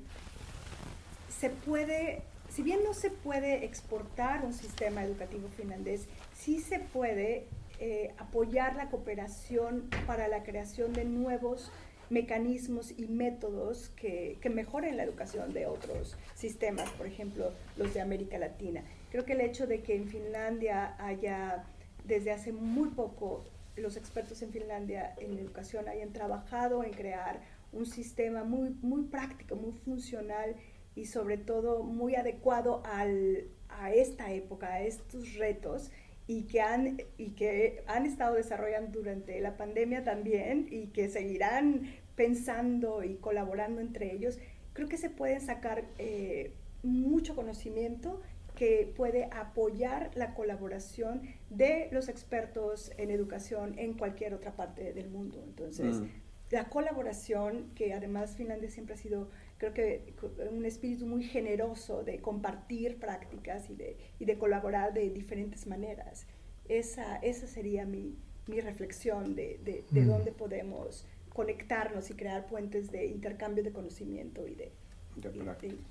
se 1.28 1.50
puede, 1.50 2.22
si 2.48 2.62
bien 2.62 2.81
no 2.85 2.94
se 2.94 3.11
puede 3.11 3.64
exportar 3.64 4.44
un 4.44 4.52
sistema 4.52 5.04
educativo 5.04 5.48
finlandés, 5.57 6.07
sí 6.35 6.61
se 6.61 6.78
puede 6.78 7.46
eh, 7.81 8.14
apoyar 8.18 8.76
la 8.76 8.88
cooperación 8.88 9.88
para 10.07 10.28
la 10.28 10.42
creación 10.42 10.92
de 10.92 11.04
nuevos 11.04 11.70
mecanismos 12.11 12.94
y 12.96 13.07
métodos 13.07 13.90
que, 13.90 14.38
que, 14.40 14.48
mejoren 14.48 14.96
la 14.96 15.02
educación 15.02 15.52
de 15.52 15.66
otros 15.66 16.16
sistemas, 16.35 16.88
por 16.92 17.07
ejemplo, 17.07 17.52
los 17.76 17.92
de 17.92 18.00
América 18.00 18.38
Latina. 18.38 18.83
Creo 19.11 19.26
que 19.26 19.35
el 19.35 19.42
hecho 19.42 19.66
de 19.66 19.83
que 19.83 19.94
en 19.94 20.09
Finlandia 20.09 20.96
haya, 20.98 21.64
desde 22.04 22.33
hace 22.33 22.50
muy 22.50 22.88
poco, 22.88 23.44
los 23.79 23.97
expertos 23.97 24.43
en 24.43 24.53
Finlandia 24.53 25.14
en 25.19 25.38
educación 25.38 25.88
hayan 25.88 26.12
trabajado 26.12 26.85
en 26.85 26.93
crear 26.93 27.41
un 27.73 27.87
sistema 27.87 28.45
muy, 28.45 28.71
muy 28.83 29.05
práctico, 29.05 29.57
muy 29.57 29.73
funcional 29.73 30.57
y 30.95 31.07
sobre 31.07 31.37
todo 31.37 31.83
muy 31.83 32.17
adecuado 32.17 32.83
al, 32.85 33.49
a 33.69 33.93
esta 33.93 34.33
época, 34.33 34.69
a 34.75 34.83
estos 34.83 35.35
retos, 35.35 35.91
y 36.27 36.43
que 36.43 36.61
han, 36.61 36.99
y 37.17 37.31
que 37.31 37.83
han 37.87 38.05
estado 38.05 38.35
desarrollando 38.35 38.99
durante 38.99 39.41
la 39.41 39.57
pandemia 39.57 40.05
también 40.05 40.69
y 40.71 40.88
que 40.88 41.09
seguirán 41.09 41.91
pensando 42.17 43.03
y 43.03 43.17
colaborando 43.17 43.81
entre 43.81 44.12
ellos, 44.12 44.38
creo 44.75 44.88
que 44.88 44.99
se 44.99 45.09
pueden 45.09 45.41
sacar 45.41 45.85
eh, 45.97 46.53
mucho 46.83 47.35
conocimiento 47.35 48.21
que 48.59 48.92
puede 48.97 49.27
apoyar 49.27 50.11
la 50.16 50.35
colaboración 50.35 51.23
de 51.49 51.88
los 51.92 52.09
expertos 52.09 52.90
en 52.97 53.12
educación 53.12 53.79
en 53.79 53.94
cualquier 53.94 54.35
otra 54.35 54.57
parte 54.57 54.92
del 54.92 55.11
mundo. 55.11 55.40
Entonces, 55.47 56.01
mm. 56.01 56.07
la 56.51 56.68
colaboración, 56.68 57.71
que 57.77 57.94
además 57.94 58.37
Finlandia 58.37 58.68
siempre 58.68 58.97
ha 58.97 58.99
sido 58.99 59.29
creo 59.59 59.73
que 59.73 60.12
un 60.51 60.64
espíritu 60.64 61.07
muy 61.07 61.23
generoso 61.23 62.03
de 62.03 62.18
compartir 62.21 62.99
prácticas 62.99 63.71
y 63.71 63.77
de, 63.77 63.97
y 64.18 64.25
de 64.25 64.37
colaborar 64.38 64.92
de 64.92 65.09
diferentes 65.11 65.68
maneras. 65.68 66.27
Esa, 66.68 67.18
esa 67.18 67.47
sería 67.47 67.87
mi, 67.87 68.16
mi 68.49 68.61
reflexión 68.61 69.37
de, 69.37 69.61
de, 69.62 69.85
de 69.88 70.01
mm. 70.01 70.07
dónde 70.09 70.33
podemos 70.33 71.07
conectarnos 71.29 72.11
y 72.11 72.14
crear 72.14 72.49
puentes 72.49 72.90
de 72.90 73.07
intercambio 73.07 73.62
de 73.62 73.71
conocimiento 73.71 74.49
y 74.49 74.57
de, 74.57 74.73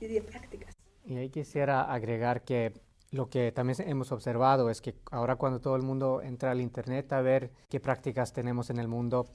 y 0.02 0.08
de 0.08 0.22
prácticas. 0.22 0.77
Y 1.08 1.16
ahí 1.16 1.30
quisiera 1.30 1.84
agregar 1.84 2.44
que 2.44 2.74
lo 3.12 3.30
que 3.30 3.54
también 3.54 3.78
hemos 3.88 4.12
observado 4.12 4.70
es 4.70 4.82
que 4.82 4.96
ahora 5.10 5.38
cuando 5.38 5.62
todo 5.62 5.78
el 5.78 5.82
mundo 5.82 6.22
entra 6.22 6.52
al 6.52 6.60
Internet 6.60 7.14
a 7.14 7.22
ver 7.22 7.50
qué 7.70 7.80
prácticas 7.80 8.34
tenemos 8.34 8.70
en 8.70 8.78
el 8.78 8.90
mundo, 8.90 9.26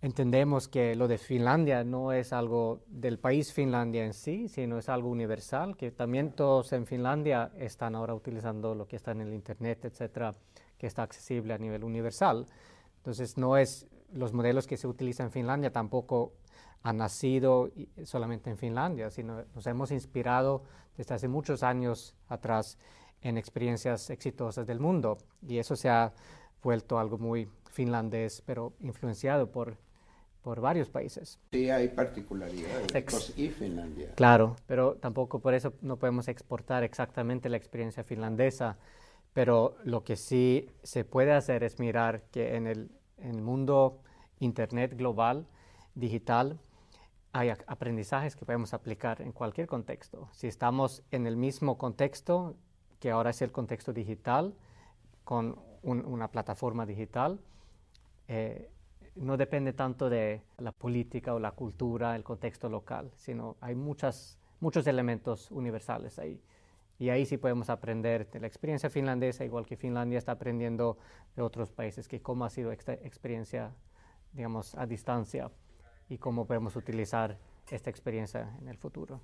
entendemos 0.00 0.68
que 0.68 0.94
lo 0.94 1.08
de 1.08 1.18
Finlandia 1.18 1.82
no 1.82 2.12
es 2.12 2.32
algo 2.32 2.84
del 2.86 3.18
país 3.18 3.52
Finlandia 3.52 4.04
en 4.04 4.14
sí, 4.14 4.46
sino 4.48 4.78
es 4.78 4.88
algo 4.88 5.10
universal, 5.10 5.76
que 5.76 5.90
también 5.90 6.30
todos 6.30 6.72
en 6.72 6.86
Finlandia 6.86 7.50
están 7.58 7.96
ahora 7.96 8.14
utilizando 8.14 8.76
lo 8.76 8.86
que 8.86 8.94
está 8.94 9.10
en 9.10 9.22
el 9.22 9.34
Internet, 9.34 9.86
etcétera, 9.86 10.32
que 10.78 10.86
está 10.86 11.02
accesible 11.02 11.54
a 11.54 11.58
nivel 11.58 11.82
universal. 11.82 12.46
Entonces, 12.98 13.36
no 13.36 13.56
es 13.56 13.88
los 14.12 14.32
modelos 14.32 14.68
que 14.68 14.76
se 14.76 14.86
utilizan 14.86 15.26
en 15.26 15.32
Finlandia 15.32 15.72
tampoco 15.72 16.34
han 16.82 16.96
nacido 16.96 17.70
solamente 18.04 18.50
en 18.50 18.56
Finlandia, 18.56 19.10
sino 19.10 19.44
nos 19.54 19.66
hemos 19.66 19.90
inspirado 19.90 20.62
desde 20.96 21.14
hace 21.14 21.28
muchos 21.28 21.62
años 21.62 22.14
atrás 22.28 22.78
en 23.22 23.36
experiencias 23.36 24.10
exitosas 24.10 24.66
del 24.66 24.80
mundo 24.80 25.18
y 25.46 25.58
eso 25.58 25.76
se 25.76 25.88
ha 25.88 26.12
vuelto 26.62 26.98
algo 26.98 27.18
muy 27.18 27.48
finlandés, 27.70 28.42
pero 28.44 28.72
influenciado 28.80 29.50
por, 29.50 29.76
por 30.42 30.60
varios 30.60 30.88
países. 30.88 31.38
Sí, 31.52 31.70
hay 31.70 31.88
particularidades. 31.88 33.38
y 33.38 33.48
Finlandia. 33.50 34.14
Claro, 34.14 34.56
pero 34.66 34.94
tampoco 34.96 35.40
por 35.40 35.54
eso 35.54 35.74
no 35.82 35.98
podemos 35.98 36.28
exportar 36.28 36.82
exactamente 36.82 37.48
la 37.48 37.56
experiencia 37.56 38.04
finlandesa, 38.04 38.78
pero 39.32 39.76
lo 39.84 40.02
que 40.02 40.16
sí 40.16 40.70
se 40.82 41.04
puede 41.04 41.32
hacer 41.32 41.62
es 41.62 41.78
mirar 41.78 42.22
que 42.30 42.56
en 42.56 42.66
el, 42.66 42.90
en 43.18 43.36
el 43.36 43.42
mundo 43.42 44.00
Internet 44.38 44.96
global, 44.96 45.46
digital, 45.94 46.58
hay 47.32 47.50
aprendizajes 47.66 48.34
que 48.34 48.44
podemos 48.44 48.74
aplicar 48.74 49.22
en 49.22 49.32
cualquier 49.32 49.66
contexto. 49.66 50.28
Si 50.32 50.48
estamos 50.48 51.02
en 51.10 51.26
el 51.26 51.36
mismo 51.36 51.78
contexto, 51.78 52.56
que 52.98 53.10
ahora 53.10 53.30
es 53.30 53.40
el 53.42 53.52
contexto 53.52 53.92
digital, 53.92 54.54
con 55.24 55.58
una 55.82 56.28
plataforma 56.28 56.84
digital, 56.86 57.40
eh, 58.26 58.70
no 59.14 59.36
depende 59.36 59.72
tanto 59.72 60.10
de 60.10 60.42
la 60.58 60.72
política 60.72 61.34
o 61.34 61.38
la 61.38 61.52
cultura, 61.52 62.16
el 62.16 62.24
contexto 62.24 62.68
local, 62.68 63.12
sino 63.16 63.56
hay 63.60 63.74
muchas, 63.74 64.38
muchos 64.58 64.86
elementos 64.86 65.50
universales 65.50 66.18
ahí. 66.18 66.42
Y 66.98 67.08
ahí 67.10 67.24
sí 67.24 67.38
podemos 67.38 67.70
aprender 67.70 68.28
de 68.30 68.40
la 68.40 68.46
experiencia 68.46 68.90
finlandesa, 68.90 69.44
igual 69.44 69.66
que 69.66 69.76
Finlandia 69.76 70.18
está 70.18 70.32
aprendiendo 70.32 70.98
de 71.34 71.42
otros 71.42 71.70
países, 71.70 72.08
que 72.08 72.20
cómo 72.20 72.44
ha 72.44 72.50
sido 72.50 72.72
esta 72.72 72.92
experiencia, 72.92 73.72
digamos, 74.32 74.74
a 74.74 74.84
distancia 74.84 75.50
y 76.10 76.18
cómo 76.18 76.44
podemos 76.44 76.76
utilizar 76.76 77.38
esta 77.70 77.88
experiencia 77.88 78.50
en 78.60 78.68
el 78.68 78.76
futuro. 78.76 79.20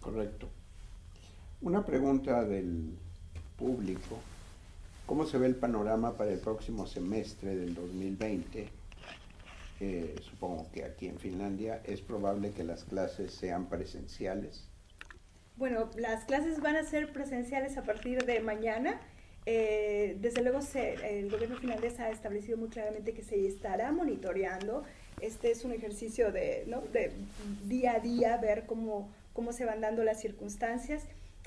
Correcto. 0.00 0.48
Una 1.62 1.84
pregunta 1.84 2.44
del 2.44 2.96
público. 3.56 4.18
¿Cómo 5.06 5.24
se 5.24 5.38
ve 5.38 5.46
el 5.46 5.56
panorama 5.56 6.12
para 6.16 6.30
el 6.30 6.38
próximo 6.38 6.86
semestre 6.86 7.56
del 7.56 7.74
2020? 7.74 8.68
Eh, 9.80 10.16
supongo 10.22 10.70
que 10.70 10.84
aquí 10.84 11.08
en 11.08 11.18
Finlandia 11.18 11.80
es 11.84 12.02
probable 12.02 12.50
que 12.50 12.62
las 12.62 12.84
clases 12.84 13.32
sean 13.32 13.66
presenciales. 13.66 14.68
Bueno, 15.56 15.90
las 15.96 16.24
clases 16.24 16.60
van 16.60 16.76
a 16.76 16.84
ser 16.84 17.12
presenciales 17.12 17.78
a 17.78 17.82
partir 17.82 18.24
de 18.24 18.40
mañana. 18.40 19.00
Eh, 19.46 20.18
desde 20.20 20.42
luego 20.42 20.60
el 20.74 21.30
gobierno 21.30 21.56
finlandés 21.56 21.98
ha 22.00 22.10
establecido 22.10 22.58
muy 22.58 22.68
claramente 22.68 23.14
que 23.14 23.22
se 23.22 23.46
estará 23.46 23.90
monitoreando 23.92 24.84
este 25.20 25.50
es 25.50 25.64
un 25.64 25.72
ejercicio 25.72 26.32
de, 26.32 26.66
día 27.66 27.94
a 27.94 28.00
día, 28.00 28.36
ver 28.36 28.66
cómo, 28.66 29.08
cómo 29.32 29.52
se 29.52 29.64
van 29.64 29.80
dando 29.80 30.04
las 30.04 30.20
circunstancias. 30.20 31.04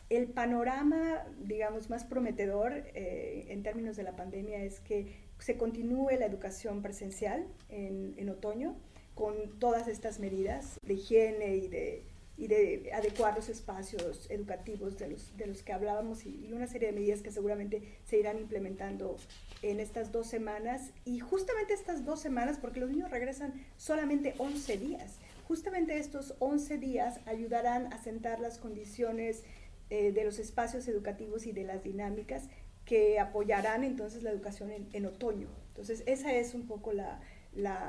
El 0.10 0.28
panorama, 0.28 1.26
digamos, 1.46 1.90
más 1.90 2.04
prometedor 2.04 2.74
eh, 2.94 3.46
en 3.50 3.64
términos 3.64 3.96
de 3.96 4.04
la 4.04 4.16
pandemia 4.16 4.64
es 4.64 4.80
que 4.82 5.08
se 5.40 5.58
continúe 5.58 6.12
la 6.20 6.26
educación 6.26 6.82
presencial 6.82 7.46
en, 7.70 8.14
en 8.18 8.30
otoño 8.30 8.76
con 9.16 9.60
todas 9.60 9.88
estas 9.88 10.20
medidas 10.20 10.80
de 10.84 10.94
higiene 10.94 11.56
y 11.56 11.68
de, 11.68 12.04
y 12.42 12.48
de 12.48 12.90
adecuar 12.92 13.36
los 13.36 13.50
espacios 13.50 14.26
educativos 14.32 14.98
de 14.98 15.10
los, 15.10 15.38
de 15.38 15.46
los 15.46 15.62
que 15.62 15.74
hablábamos 15.74 16.26
y, 16.26 16.52
una 16.52 16.66
serie 16.66 16.88
de 16.88 17.00
medidas 17.00 17.22
que 17.22 17.30
seguramente 17.30 18.00
se 18.04 18.18
irán 18.18 18.40
implementando 18.40 19.16
en 19.62 19.80
estas 19.80 20.12
dos 20.12 20.26
semanas 20.26 20.92
y 21.06 21.20
justamente 21.20 21.76
estas 21.76 22.04
dos 22.04 22.20
semanas, 22.20 22.58
porque 22.60 22.80
los 22.80 22.90
niños 22.90 23.12
regresan 23.12 23.54
solamente 23.78 24.34
11 24.40 24.78
días, 24.80 25.20
justamente 25.48 26.00
estos 26.00 26.34
11 26.40 26.80
días 26.80 27.20
ayudarán 27.28 27.94
a 27.94 28.02
sentar 28.02 28.40
las 28.40 28.58
condiciones 28.58 29.44
eh, 29.92 30.12
de 30.12 30.24
los 30.24 30.40
espacios 30.40 30.88
educativos 30.88 31.46
y 31.46 31.52
de 31.52 31.64
las 31.64 31.84
dinámicas 31.84 32.46
que 32.86 33.20
apoyarán 33.20 33.84
entonces 33.84 34.24
la 34.24 34.32
educación 34.32 34.72
en, 34.92 35.06
otoño. 35.06 35.48
Entonces, 35.68 36.02
ese 36.08 36.40
es 36.40 36.56
un 36.56 36.66
poco 36.66 36.92
la, 36.92 37.22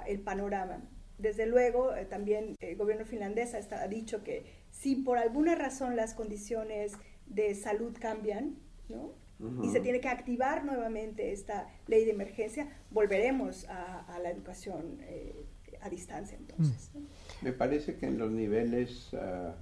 el 0.06 0.20
panorama. 0.20 0.82
Desde 1.18 1.46
luego, 1.46 1.94
eh, 1.94 2.04
también 2.04 2.56
el 2.60 2.76
gobierno 2.76 3.04
finlandés 3.04 3.54
ha, 3.54 3.82
ha 3.82 3.88
dicho 3.88 4.24
que 4.24 4.44
si 4.70 4.96
por 4.96 5.18
alguna 5.18 5.54
razón 5.54 5.96
las 5.96 6.14
condiciones 6.14 6.92
de 7.26 7.54
salud 7.54 7.96
cambian, 8.00 8.56
¿no? 8.88 9.22
y 9.62 9.70
se 9.70 9.80
tiene 9.80 10.00
que 10.00 10.08
activar 10.08 10.64
nuevamente 10.64 11.32
esta 11.32 11.68
ley 11.86 12.04
de 12.04 12.12
emergencia, 12.12 12.68
volveremos 12.90 13.66
a, 13.68 14.18
la 14.22 14.30
educación 14.30 14.98
eh, 15.00 15.34
a 15.80 15.88
distancia 15.88 16.36
entonces. 16.38 16.90
Mm. 16.94 17.44
Me 17.44 17.52
parece 17.52 17.96
que 17.96 18.06
en 18.06 18.18
los 18.18 18.30
niveles 18.30 19.12
ah, 19.14 19.56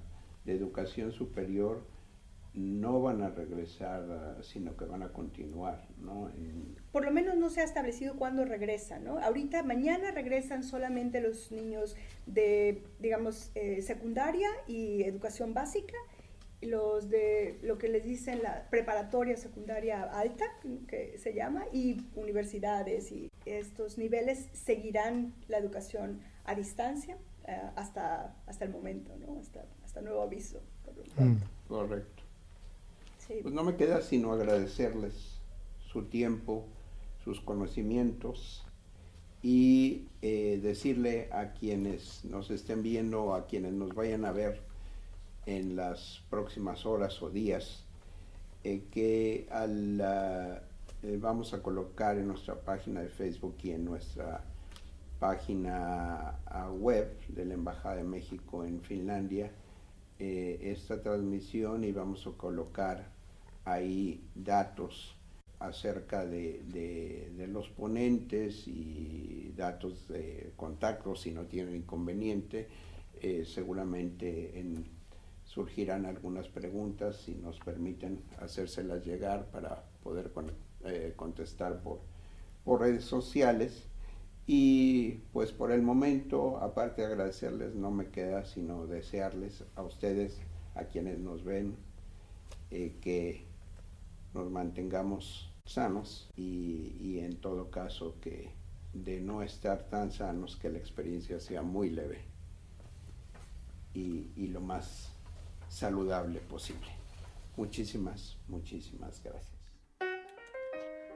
de 0.45 0.53
educación 0.53 1.11
superior 1.11 1.83
no 2.53 3.01
van 3.01 3.21
a 3.21 3.29
regresar, 3.29 4.05
ah, 4.11 4.43
sino 4.43 4.75
que 4.75 4.85
van 4.85 5.03
a 5.03 5.09
continuar, 5.09 5.87
¿no? 6.01 6.29
Por 6.91 7.05
lo 7.05 7.11
menos 7.11 7.37
no 7.37 7.49
se 7.49 7.61
ha 7.61 7.63
establecido 7.63 8.15
cuándo 8.15 8.43
regresan, 8.43 9.05
¿no? 9.05 9.19
Ahorita, 9.19 9.63
mañana 9.63 10.11
regresan 10.11 10.63
solamente 10.63 11.21
los 11.21 11.51
niños 11.51 11.95
de, 12.25 12.83
digamos, 12.99 13.51
eh, 13.55 13.81
secundaria 13.81 14.49
y 14.67 15.03
educación 15.03 15.53
básica, 15.53 15.95
los 16.61 17.09
de 17.09 17.57
lo 17.63 17.77
que 17.77 17.87
les 17.87 18.03
dicen 18.03 18.43
la 18.43 18.69
preparatoria 18.69 19.37
secundaria 19.37 20.03
alta, 20.03 20.45
que 20.87 21.17
se 21.17 21.33
llama, 21.33 21.65
y 21.71 22.05
universidades 22.15 23.11
y 23.11 23.31
estos 23.45 23.97
niveles 23.97 24.49
seguirán 24.53 25.33
la 25.47 25.57
educación 25.57 26.19
a 26.43 26.53
distancia 26.53 27.17
eh, 27.47 27.59
hasta, 27.75 28.35
hasta 28.45 28.65
el 28.65 28.71
momento, 28.71 29.15
¿no? 29.17 29.39
hasta, 29.39 29.65
hasta 29.83 30.01
nuevo 30.01 30.21
aviso. 30.21 30.61
Mm. 31.17 31.37
Correcto. 31.67 32.20
Pues 33.39 33.53
no 33.53 33.63
me 33.63 33.75
queda 33.75 34.01
sino 34.01 34.33
agradecerles 34.33 35.39
su 35.91 36.03
tiempo, 36.05 36.65
sus 37.23 37.39
conocimientos 37.39 38.65
y 39.41 40.07
eh, 40.21 40.59
decirle 40.61 41.29
a 41.31 41.53
quienes 41.53 42.25
nos 42.25 42.51
estén 42.51 42.83
viendo, 42.83 43.33
a 43.33 43.47
quienes 43.47 43.73
nos 43.73 43.95
vayan 43.95 44.25
a 44.25 44.31
ver, 44.31 44.61
en 45.45 45.75
las 45.75 46.23
próximas 46.29 46.85
horas 46.85 47.21
o 47.23 47.29
días 47.29 47.85
eh, 48.63 48.83
que 48.91 49.47
eh, 49.49 51.17
vamos 51.19 51.53
a 51.53 51.63
colocar 51.63 52.17
en 52.17 52.27
nuestra 52.27 52.55
página 52.55 53.01
de 53.01 53.09
Facebook 53.09 53.55
y 53.63 53.71
en 53.71 53.85
nuestra 53.85 54.43
página 55.19 56.39
web 56.79 57.17
de 57.29 57.45
la 57.45 57.53
Embajada 57.53 57.95
de 57.95 58.03
México 58.03 58.65
en 58.65 58.81
Finlandia 58.81 59.51
esta 60.19 61.01
transmisión 61.01 61.83
y 61.83 61.91
vamos 61.91 62.27
a 62.27 62.31
colocar 62.37 63.20
ahí 63.65 64.23
datos 64.35 65.15
acerca 65.59 66.25
de, 66.25 66.63
de, 67.37 67.47
los 67.47 67.69
ponentes 67.69 68.67
y 68.67 69.53
datos 69.55 70.07
de 70.07 70.53
contacto 70.55 71.15
si 71.15 71.31
no 71.31 71.45
tienen 71.45 71.75
inconveniente 71.75 72.67
seguramente 73.45 74.59
en 74.59 74.85
surgirán 75.53 76.05
algunas 76.05 76.47
preguntas 76.47 77.17
si 77.17 77.35
nos 77.35 77.59
permiten 77.59 78.21
hacérselas 78.39 79.05
llegar 79.05 79.47
para 79.47 79.83
poder 80.01 80.31
eh, 80.85 81.13
contestar 81.17 81.81
por, 81.81 81.99
por 82.63 82.79
redes 82.79 83.03
sociales. 83.03 83.87
Y 84.47 85.19
pues 85.33 85.51
por 85.51 85.71
el 85.71 85.81
momento, 85.81 86.57
aparte 86.57 87.01
de 87.01 87.07
agradecerles, 87.07 87.75
no 87.75 87.91
me 87.91 88.07
queda 88.07 88.45
sino 88.45 88.87
desearles 88.87 89.63
a 89.75 89.83
ustedes, 89.83 90.39
a 90.75 90.85
quienes 90.85 91.19
nos 91.19 91.43
ven, 91.43 91.75
eh, 92.71 92.95
que 93.01 93.45
nos 94.33 94.49
mantengamos 94.49 95.53
sanos 95.65 96.29
y, 96.35 96.95
y, 96.99 97.19
en 97.19 97.37
todo 97.37 97.69
caso 97.69 98.15
que 98.21 98.51
de 98.93 99.21
no 99.21 99.41
estar 99.41 99.83
tan 99.89 100.11
sanos 100.11 100.55
que 100.57 100.69
la 100.69 100.77
experiencia 100.77 101.39
sea 101.39 101.61
muy 101.61 101.89
leve 101.89 102.21
y, 103.93 104.31
y 104.35 104.47
lo 104.47 104.61
más 104.61 105.11
saludable 105.69 106.39
posible. 106.39 106.87
Muchísimas, 107.57 108.37
muchísimas 108.47 109.21
gracias. 109.23 109.61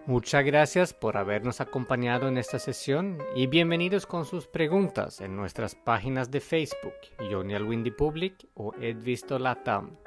Muchas 0.07 0.45
gracias 0.45 0.93
por 0.93 1.17
habernos 1.17 1.61
acompañado 1.61 2.27
en 2.27 2.37
esta 2.37 2.59
sesión 2.59 3.17
y 3.35 3.47
bienvenidos 3.47 4.05
con 4.05 4.25
sus 4.25 4.45
preguntas 4.45 5.19
en 5.19 5.35
nuestras 5.35 5.73
páginas 5.73 6.29
de 6.29 6.41
Facebook, 6.41 6.93
Johnny 7.31 7.55
Windy 7.55 7.89
Public 7.89 8.47
o 8.53 8.71
Edvisto 8.75 9.39
Latam. 9.39 9.97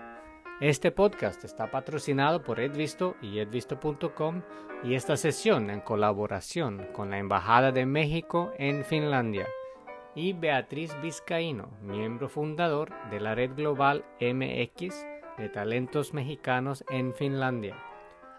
Este 0.60 0.90
podcast 0.90 1.44
está 1.44 1.70
patrocinado 1.70 2.42
por 2.42 2.58
Edvisto 2.58 3.14
y 3.22 3.38
edvisto.com 3.38 4.42
y 4.82 4.94
esta 4.94 5.16
sesión 5.16 5.70
en 5.70 5.80
colaboración 5.80 6.88
con 6.92 7.10
la 7.10 7.18
Embajada 7.18 7.70
de 7.70 7.86
México 7.86 8.52
en 8.58 8.84
Finlandia 8.84 9.46
y 10.16 10.32
Beatriz 10.32 11.00
Vizcaíno, 11.00 11.70
miembro 11.80 12.28
fundador 12.28 12.90
de 13.08 13.20
la 13.20 13.36
red 13.36 13.52
global 13.54 14.04
MX 14.20 15.06
de 15.38 15.48
talentos 15.48 16.12
mexicanos 16.12 16.84
en 16.90 17.14
Finlandia, 17.14 17.76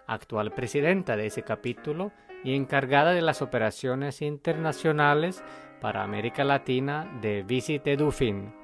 actual 0.06 0.52
presidenta 0.54 1.16
de 1.16 1.28
ese 1.28 1.44
capítulo 1.44 2.12
y 2.44 2.54
encargada 2.54 3.12
de 3.14 3.22
las 3.22 3.42
operaciones 3.42 4.22
internacionales 4.22 5.42
para 5.80 6.04
América 6.04 6.44
Latina 6.44 7.18
de 7.22 7.44
Visit 7.44 7.88
Edufin, 7.88 8.59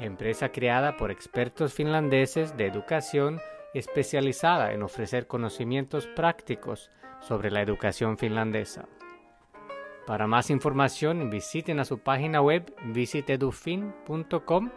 empresa 0.00 0.50
creada 0.50 0.96
por 0.96 1.10
expertos 1.10 1.74
finlandeses 1.74 2.56
de 2.56 2.66
educación 2.66 3.40
especializada 3.74 4.72
en 4.72 4.82
ofrecer 4.82 5.26
conocimientos 5.26 6.06
prácticos 6.06 6.90
sobre 7.20 7.50
la 7.50 7.62
educación 7.62 8.18
finlandesa. 8.18 8.86
Para 10.06 10.26
más 10.26 10.50
información 10.50 11.30
visiten 11.30 11.78
a 11.78 11.84
su 11.84 11.98
página 11.98 12.40
web 12.40 12.74
visitedufin.com 12.86 14.70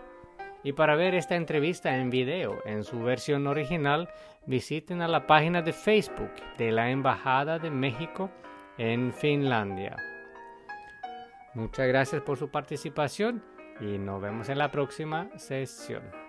y 0.63 0.73
para 0.73 0.95
ver 0.95 1.15
esta 1.15 1.35
entrevista 1.35 1.97
en 1.97 2.09
video 2.09 2.59
en 2.65 2.83
su 2.83 3.01
versión 3.01 3.47
original 3.47 4.09
visiten 4.45 5.01
a 5.01 5.07
la 5.07 5.25
página 5.25 5.61
de 5.61 5.73
Facebook 5.73 6.31
de 6.57 6.71
la 6.71 6.91
Embajada 6.91 7.59
de 7.59 7.71
México 7.71 8.29
en 8.77 9.13
Finlandia. 9.13 9.95
Muchas 11.53 11.87
gracias 11.87 12.21
por 12.21 12.37
su 12.37 12.49
participación 12.49 13.43
y 13.79 13.97
nos 13.97 14.21
vemos 14.21 14.49
en 14.49 14.57
la 14.57 14.71
próxima 14.71 15.29
sesión. 15.37 16.22